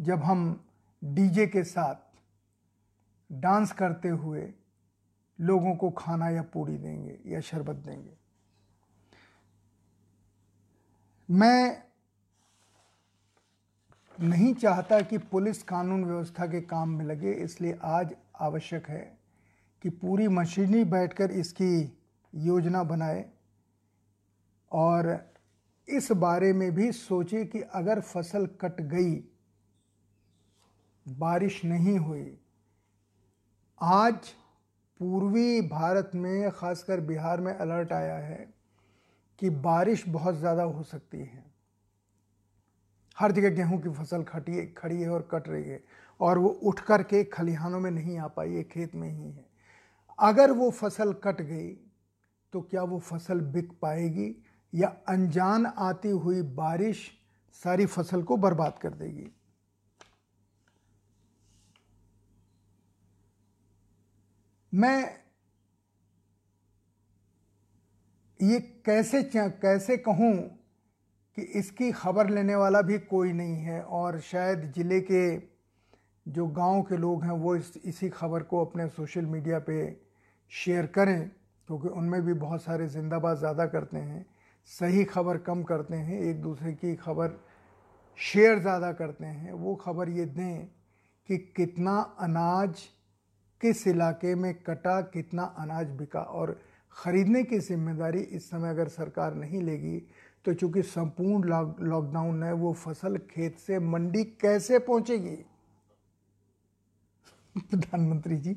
[0.00, 0.64] जब हम
[1.02, 1.94] डीजे के साथ
[3.30, 4.52] डांस करते हुए
[5.38, 8.12] लोगों को खाना या पूड़ी देंगे या शरबत देंगे।
[11.28, 11.82] मैं
[14.18, 19.18] नहीं चाहता कि पुलिस कानून व्यवस्था के काम में लगे, इसलिए आज आवश्यक है
[19.82, 21.98] कि पूरी मशीनी बैठकर इसकी
[22.32, 23.24] योजना बनाए
[24.72, 25.08] और
[25.88, 29.14] इस बारे में भी सोचे कि अगर फ़सल कट गई,
[31.06, 32.24] बारिश नहीं हुई
[33.80, 34.28] आज
[35.00, 38.46] पूर्वी भारत में, खासकर बिहार में अलर्ट आया है
[39.38, 41.44] कि बारिश बहुत ज़्यादा हो सकती है।
[43.16, 45.82] हर जगह गेहूँ की फ़सल खटी, खड़ी है और कट रही है
[46.20, 49.44] और वो उठ कर के खलिहानों में नहीं आ पाई है खेत में ही है।
[50.18, 51.68] अगर वो फ़सल कट गई
[52.52, 54.34] तो क्या वो फ़सल बिक पाएगी
[54.72, 57.10] या अनजान आती हुई बारिश
[57.62, 59.30] सारी फ़सल को बर्बाद कर देगी?
[64.74, 65.02] मैं
[68.40, 70.34] ये कैसे कैसे कहूँ
[71.36, 75.36] कि इसकी खबर लेने वाला भी कोई नहीं है और शायद ज़िले के
[76.26, 79.76] जो गाँव के लोग हैं वो इस, इसी खबर को अपने सोशल मीडिया पे
[80.52, 81.28] शेयर करें,
[81.68, 84.24] क्योंकि उनमें भी बहुत सारे जिंदाबाद ज़्यादा करते हैं,
[84.70, 87.38] सही खबर कम करते हैं, एक दूसरे की खबर
[88.18, 90.66] शेयर ज़्यादा करते हैं। वो खबर ये दें
[91.28, 92.82] कि कितना अनाज
[93.60, 96.60] किस इलाके में कटा, कितना अनाज बिका और
[96.92, 99.98] ख़रीदने की ज़िम्मेदारी इस समय अगर सरकार नहीं लेगी
[100.44, 101.48] तो चूँकि संपूर्ण
[101.88, 105.36] लॉकडाउन है, वो फ़सल खेत से मंडी कैसे पहुंचेगी?
[107.56, 108.56] प्रधानमंत्री जी,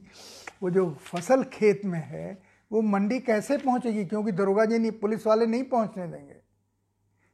[0.64, 2.38] वो जो फ़सल खेत में है,
[2.72, 4.06] वो मंडी कैसे पहुंचेगी?
[4.06, 6.36] क्योंकि दरोगा जी नहीं, पुलिस वाले नहीं पहुँचने देंगे।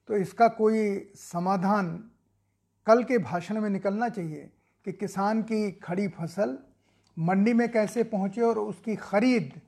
[0.10, 1.88] तो इसका कोई समाधान
[2.88, 4.50] कल के भाषण में निकलना चाहिए
[4.86, 6.58] कि किसान की खड़ी फ़सल
[7.18, 9.62] मंडी में कैसे पहुँचे और उसकी खरीद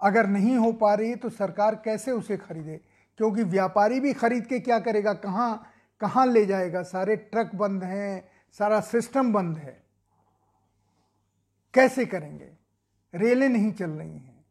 [0.00, 2.80] अगर नहीं हो पा रही तो सरकार कैसे उसे खरीदे?
[3.18, 5.12] क्योंकि व्यापारी भी खरीद के क्या करेगा?
[5.14, 5.66] कहाँ
[6.00, 6.82] कहाँ ले जाएगा?
[6.82, 9.82] सारे ट्रक बंद हैं, सारा सिस्टम बंद है।
[11.74, 12.50] कैसे करेंगे?
[13.14, 14.44] रेलें नहीं चल रही हैं।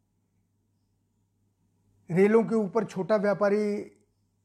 [2.10, 3.92] रेलों के ऊपर छोटा व्यापारी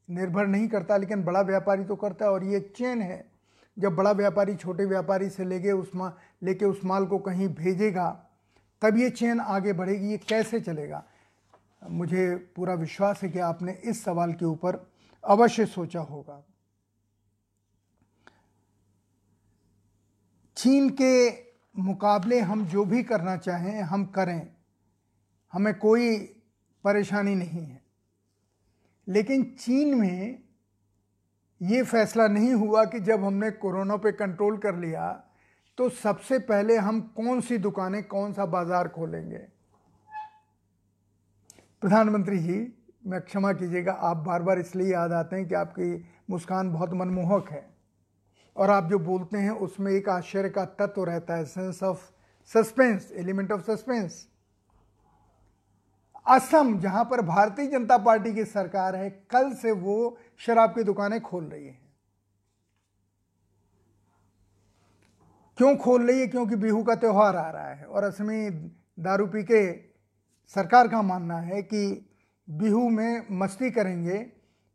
[0.10, 3.35] निर्भर नहीं करता, लेकिन बड़ा व्यापारी तो करता है, और ये चेन है।
[3.80, 8.26] जब बड़ा व्यापारी छोटे व्यापारी से लेके उस मा, लेके उस माल को कहीं भेजेगा,
[8.82, 11.04] तब ये चेन आगे बढ़ेगी, ये कैसे चलेगा?
[11.90, 14.92] मुझे पूरा विश्वास है कि आपने इस सवाल के ऊपर
[15.24, 16.46] अवश्य सोचा होगा।
[20.58, 21.32] चीन के
[21.82, 24.56] मुकाबले हम जो भी करना चाहें, हम करें।
[25.54, 26.20] हमें कोई
[26.84, 27.84] परेशानी नहीं है।
[29.08, 30.45] लेकिन चीन में
[31.62, 35.12] ये फैसला नहीं हुआ कि जब हमने कोरोना पे कंट्रोल कर लिया
[35.78, 39.38] तो सबसे पहले हम कौन सी दुकानें, कौन सा बाज़ार खोलेंगे?
[41.82, 42.58] प्रधानमंत्री जी,
[43.08, 47.50] मैं क्षमा कीजिएगा, आप बार बार इसलिए याद आते हैं कि आपकी मुस्कान बहुत मनमोहक
[47.52, 47.66] है।
[48.56, 52.10] और आप जो बोलते हैं, उसमें एक आश्चर्य का तत्व रहता है sense of
[52.52, 54.26] suspense element of suspense
[56.28, 61.22] Assam, जहाँ पर भारतीय जनता पार्टी की सरकार है, कल से वो शराब की दुकानें
[61.22, 61.80] खोल रही है।
[65.58, 66.28] क्यों खोल रही है?
[66.28, 68.50] क्योंकि बिहू का त्यौहार आ रहा है और असमी
[69.00, 69.74] दारू पी के
[70.48, 72.10] सरकार का मानना है कि
[72.50, 74.18] बिहू में मस्ती करेंगे,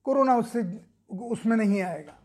[0.05, 0.80] कोरोना उससे,
[1.11, 2.16] उसमें नहीं आएगा।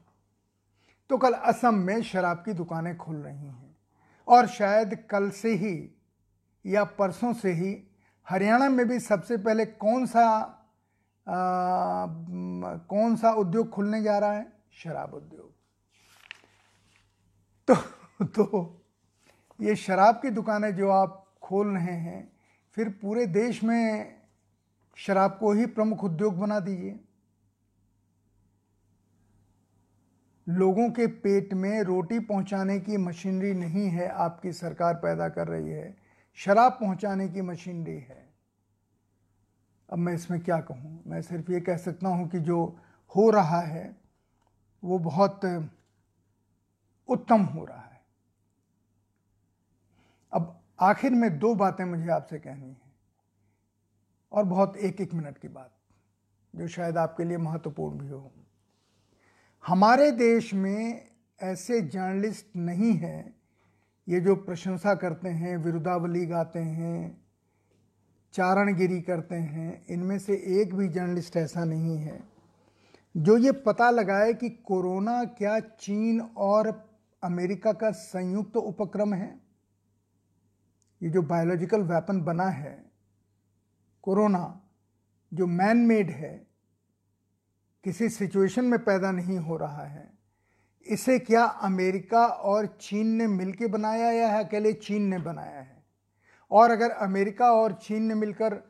[1.09, 3.77] तो कल असम में शराब की दुकानें खुल रही हैं
[4.27, 5.91] और शायद कल से ही
[6.65, 7.94] या परसों से ही
[8.29, 10.51] हरियाणा में भी सबसे पहले कौन सा
[11.27, 11.33] आ,
[12.77, 14.53] कौन सा उद्योग खुलने जा रहा है?
[14.71, 15.51] शराब उद्योग।
[17.67, 17.75] तो
[18.25, 18.81] तो
[19.61, 22.31] ये शराब की दुकानें जो आप खोल रहे हैं
[22.73, 24.15] फिर पूरे देश में
[24.95, 26.99] शराब को ही प्रमुख उद्योग बना दीजिए।
[30.49, 35.69] लोगों के पेट में रोटी पहुँचाने की मशीनरी नहीं है आपकी सरकार पैदा कर रही
[35.69, 36.04] है।
[36.37, 38.33] शराब पहुँचाने की मशीनरी है।
[39.89, 41.03] अब मैं इसमें क्या कहूँ?
[41.07, 42.77] मैं सिर्फ़ ये कह सकता हूँ कि जो
[43.15, 43.97] हो रहा है,
[44.83, 45.45] वो बहुत
[47.09, 48.01] उत्तम हो रहा है।
[50.33, 52.93] अब आखिर में दो बातें मुझे आपसे कहनी है
[54.31, 55.71] और बहुत एक एक मिनट की बात,
[56.55, 58.31] जो शायद आपके लिए महत्वपूर्ण भी हो।
[59.63, 61.09] हमारे देश में
[61.39, 63.35] ऐसे जर्नलिस्ट नहीं हैं
[64.07, 67.25] ये जो प्रशंसा करते हैं, विरुद्धावली गाते हैं,
[68.33, 72.19] चारणगिरी करते हैं, इनमें से एक भी जर्नलिस्ट ऐसा नहीं है।
[73.17, 76.67] जो ये पता लगाए कि कोरोना क्या चीन और
[77.23, 79.41] अमेरिका का संयुक्त तो उपक्रम है,
[81.01, 82.85] ये जो बायोलॉजिकल वेपन बना है,
[84.03, 84.61] कोरोना
[85.31, 86.47] जो मैन मेड है,
[87.83, 90.14] किसी सिचुएशन में पैदा नहीं हो रहा है।
[90.85, 95.83] इसे क्या अमेरिका और चीन ने मिलकर बनाया या है अकेले चीन ने बनाया है?
[96.51, 98.61] और अगर अमेरिका और चीन ने मिलकर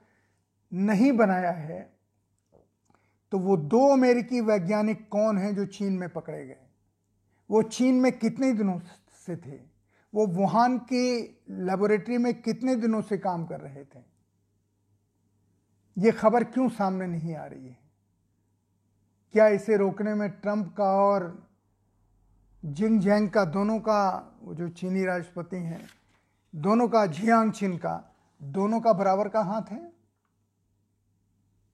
[0.74, 1.94] नहीं बनाया है
[3.32, 6.58] तो वो दो अमेरिकी वैज्ञानिक कौन हैं जो चीन में पकड़े गए?
[7.52, 8.80] वो चीन में कितने दिनों
[9.28, 9.60] से थे?
[10.14, 14.00] वो वुहान की लेबोरेटरी में कितने दिनों से काम कर रहे थे?
[15.98, 17.78] ये खबर क्यों सामने नहीं आ रही है?
[19.34, 21.50] क्या इसे रोकने में ट्रंप का और
[22.66, 25.88] जिंग जैंग का, दोनों का, वो जो चीनी राष्ट्रपति हैं,
[26.56, 29.92] दोनों का झियांग चिन का, दोनों का बराबर का हाथ है?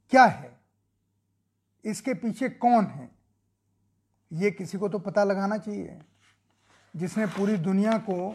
[0.10, 0.60] क्या है?
[1.86, 3.12] इसके पीछे कौन है?
[4.34, 6.00] ये किसी को तो पता लगाना चाहिए।
[6.96, 8.34] जिसने पूरी दुनिया को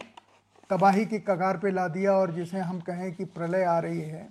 [0.69, 4.29] तबाही की कगार पे ला दिया और जिसे हम कहें कि प्रलय आ रही है,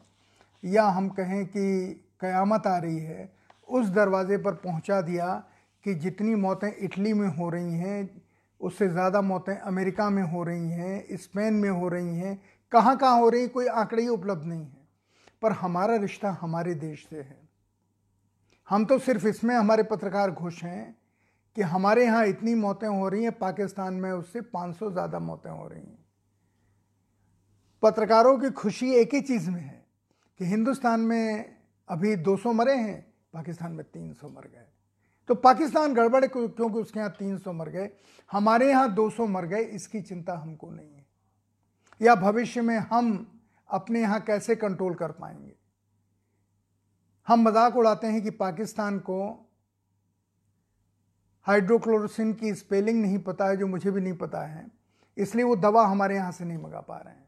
[0.64, 3.32] या हम कहें कि क़यामत आ रही है,
[3.68, 5.44] उस दरवाज़े पर पहुँचा दिया
[5.86, 8.22] कि जितनी मौतें इटली में हो रही हैं,
[8.60, 13.20] उससे ज़्यादा मौतें अमेरिका में हो रही हैं, स्पेन में हो रही हैं कहाँ कहाँ
[13.20, 14.88] हो रही कोई आंकड़े ही उपलब्ध नहीं है।
[15.42, 17.38] पर हमारा रिश्ता हमारे देश से है।
[18.68, 20.96] हम तो सिर्फ़ इसमें हमारे पत्रकार खुश हैं
[21.56, 25.68] कि हमारे यहाँ इतनी मौतें हो रही हैं, पाकिस्तान में उससे 500 ज़्यादा मौतें हो
[25.68, 26.04] रही हैं।
[27.82, 29.84] पत्रकारों की खुशी एक ही चीज़ में है
[30.40, 31.56] कि हिंदुस्तान में
[31.88, 34.66] अभी 200 मरे हैं, पाकिस्तान में 300 मर गए।
[35.28, 37.90] तो पाकिस्तान गड़बड़ है क्योंकि उसके यहाँ 300 मर गए।
[38.30, 41.06] हमारे यहाँ 200 मर गए, इसकी चिंता हमको नहीं है।
[42.00, 43.26] या भविष्य में हम
[43.68, 45.54] अपने यहाँ कैसे कंट्रोल कर पाएँगे?
[47.28, 49.18] हम मज़ाक उड़ाते हैं कि पाकिस्तान को
[51.46, 54.66] हाइड्रोक्लोरोसिन की स्पेलिंग नहीं पता है, जो मुझे भी नहीं पता है।
[55.16, 57.26] इसलिए वो दवा हमारे यहाँ से नहीं मंगा पा रहे हैं।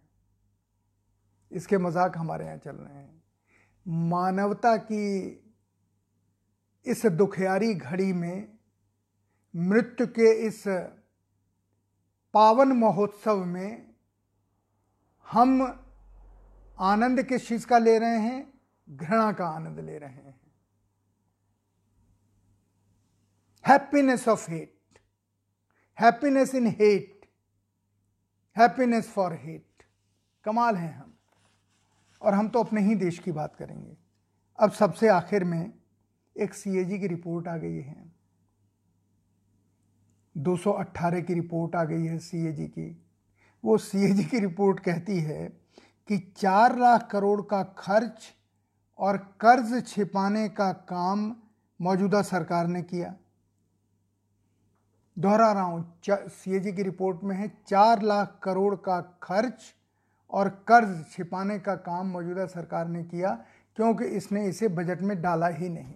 [1.51, 3.23] इसके मज़ाक हमारे यहाँ चल रहे हैं।
[4.09, 5.45] मानवता की
[6.87, 8.59] इस दुखियारी घड़ी में
[9.57, 10.65] मृत्यु के इस
[12.35, 13.95] पावन महोत्सव में
[15.29, 15.63] हम
[16.81, 18.61] आनंद किस चीज़ का ले रहे हैं?
[18.91, 20.41] घृणा का आनंद ले रहे हैं।
[23.67, 24.99] Happiness of hate
[26.01, 27.31] happiness in hate
[28.59, 29.83] happiness for hate
[30.45, 31.19] कमाल हैं हम।
[32.23, 33.97] और हम तो अपने ही देश की बात करेंगे।
[34.59, 35.78] अब सबसे आखिर में
[36.39, 37.97] एक सीएजी की रिपोर्ट आ गई है।
[40.37, 42.91] 218 की रिपोर्ट आ गई है सीएजी की।
[43.65, 45.47] वो सीएजी की रिपोर्ट कहती है
[46.09, 48.35] कि चार लाख करोड़ का खर्च
[48.99, 51.35] और कर्ज छिपाने का काम
[51.81, 53.15] मौजूदा सरकार ने किया।
[55.17, 59.75] दोहरा रहा हूँ सीएजी की रिपोर्ट में है, चार लाख करोड़ का खर्च
[60.31, 63.31] और कर्ज छिपाने का काम मौजूदा सरकार ने किया,
[63.77, 65.95] क्योंकि इसने इसे बजट में डाला ही नहीं।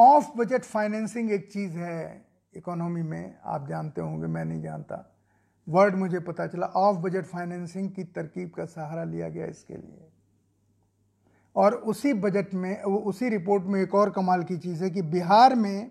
[0.00, 5.16] ऑफ़ बजट फाइनेंसिंग एक चीज़ है इकोनॉमी में, आप जानते होंगे, मैं नहीं जानता।
[5.68, 10.08] वर्ड मुझे पता चला, ऑफ़ बजट फाइनेंसिंग की तरकीब का सहारा लिया गया इसके लिए।
[11.56, 15.02] और उसी बजट में, वो उसी रिपोर्ट में एक और कमाल की चीज़ है कि
[15.02, 15.90] बिहार में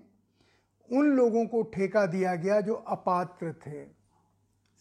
[0.90, 3.84] उन लोगों को ठेका दिया गया जो अपात्र थे।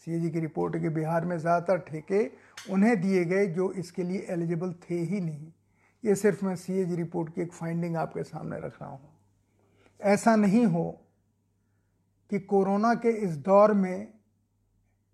[0.06, 2.24] सीएजी की रिपोर्ट है कि बिहार में ज़्यादातर ठेके
[2.72, 5.52] उन्हें दिए गए जो इसके लिए एलिजिबल थे ही नहीं।
[6.04, 9.07] ये सिर्फ़ मैं सीएजी रिपोर्ट की एक फाइंडिंग आपके सामने रख रहा हूँ।
[10.00, 11.04] ऐसा नहीं हो
[12.30, 14.12] कि कोरोना के इस दौर में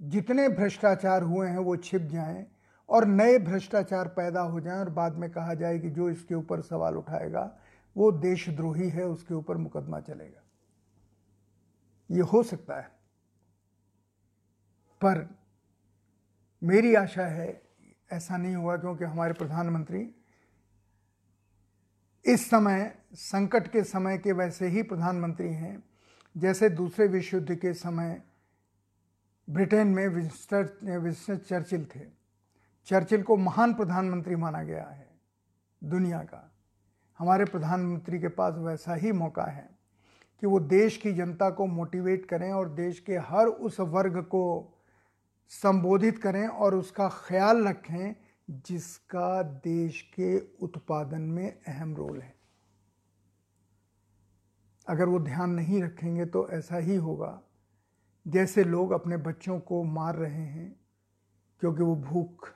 [0.02, 2.46] जितने भ्रष्टाचार हुए हैं, वो छिप जाएँ
[2.88, 6.60] और नए भ्रष्टाचार पैदा हो जाएँ और बाद में कहा जाए कि जो इसके ऊपर
[6.60, 7.58] सवाल उठाएगा,
[7.96, 10.42] वो देशद्रोही है, उसके ऊपर मुकदमा चलेगा।
[12.10, 12.88] ये हो सकता है।
[15.04, 15.38] पर
[16.62, 17.62] मेरी आशा है
[18.12, 20.14] ऐसा नहीं हुआ क्योंकि हमारे प्रधानमंत्री
[22.26, 25.82] इस समय, संकट के समय के वैसे ही प्रधानमंत्री हैं।
[26.36, 28.22] जैसे दूसरे विश्व युद्ध के समय,
[29.50, 32.00] ब्रिटेन में विंस्टर विंस्टर चर्चिल थे।
[32.86, 35.08] चर्चिल को महान प्रधानमंत्री माना गया है,
[35.84, 36.50] दुनिया का।
[37.18, 39.68] हमारे प्रधानमंत्री के पास वैसा ही मौका है
[40.40, 44.74] कि वो देश की जनता को मोटिवेट करें और देश के हर उस वर्ग को
[45.48, 48.14] संबोधित करें और उसका ख्याल रखें
[48.50, 52.34] जिसका देश के उत्पादन में अहम रोल है।
[54.88, 57.42] अगर वो ध्यान नहीं रखेंगे तो ऐसा ही होगा।
[58.26, 60.80] जैसे लोग अपने बच्चों को मार रहे हैं,
[61.60, 62.48] क्योंकि वो भूख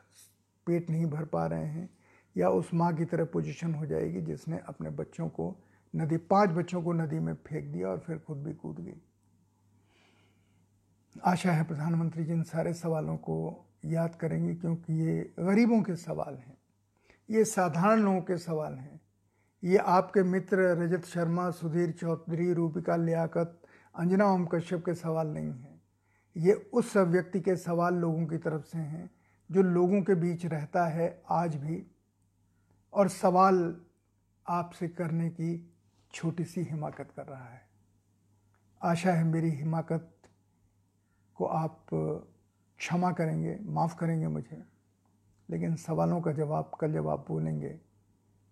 [0.66, 1.88] पेट नहीं भर पा रहे हैं,
[2.36, 5.56] या उस माँ की तरह पोजीशन हो जाएगी जिसने अपने बच्चों को,
[5.96, 9.00] नदी, पाँच बच्चों को नदी में फेंक दिया और फिर खुद भी कूद गई।
[11.24, 16.34] आशा है प्रधानमंत्री जी इन सारे सवालों को याद करेंगे क्योंकि ये गरीबों के सवाल
[16.36, 16.56] हैं,
[17.28, 19.00] ये साधारण लोगों के सवाल हैं।
[19.62, 23.60] ये आपके मित्र रजत शर्मा, सुधीर चौधरी, रूपिका लियाकत,
[23.94, 25.80] अंजना ओम कश्यप के सवाल नहीं हैं।
[26.36, 29.10] ये उस व्यक्ति के सवाल लोगों की तरफ़ से हैं
[29.50, 31.82] जो लोगों के बीच रहता है आज भी
[32.92, 33.76] और सवाल
[34.46, 35.72] आपसे करने की
[36.14, 37.60] छोटी सी हिमाकत कर रहा है।
[38.82, 40.10] आशा है मेरी हिमाकत
[41.36, 41.86] को आप
[42.78, 44.64] क्षमा करेंगे, माफ़ करेंगे मुझे।
[45.50, 47.80] लेकिन सवालों का जवाब, कल जब आप बोलेंगे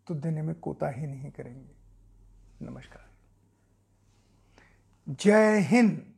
[0.07, 1.77] तो देने में कोताही नहीं करेंगे।
[2.63, 3.07] नमस्कार।
[5.09, 6.16] जय हिंद।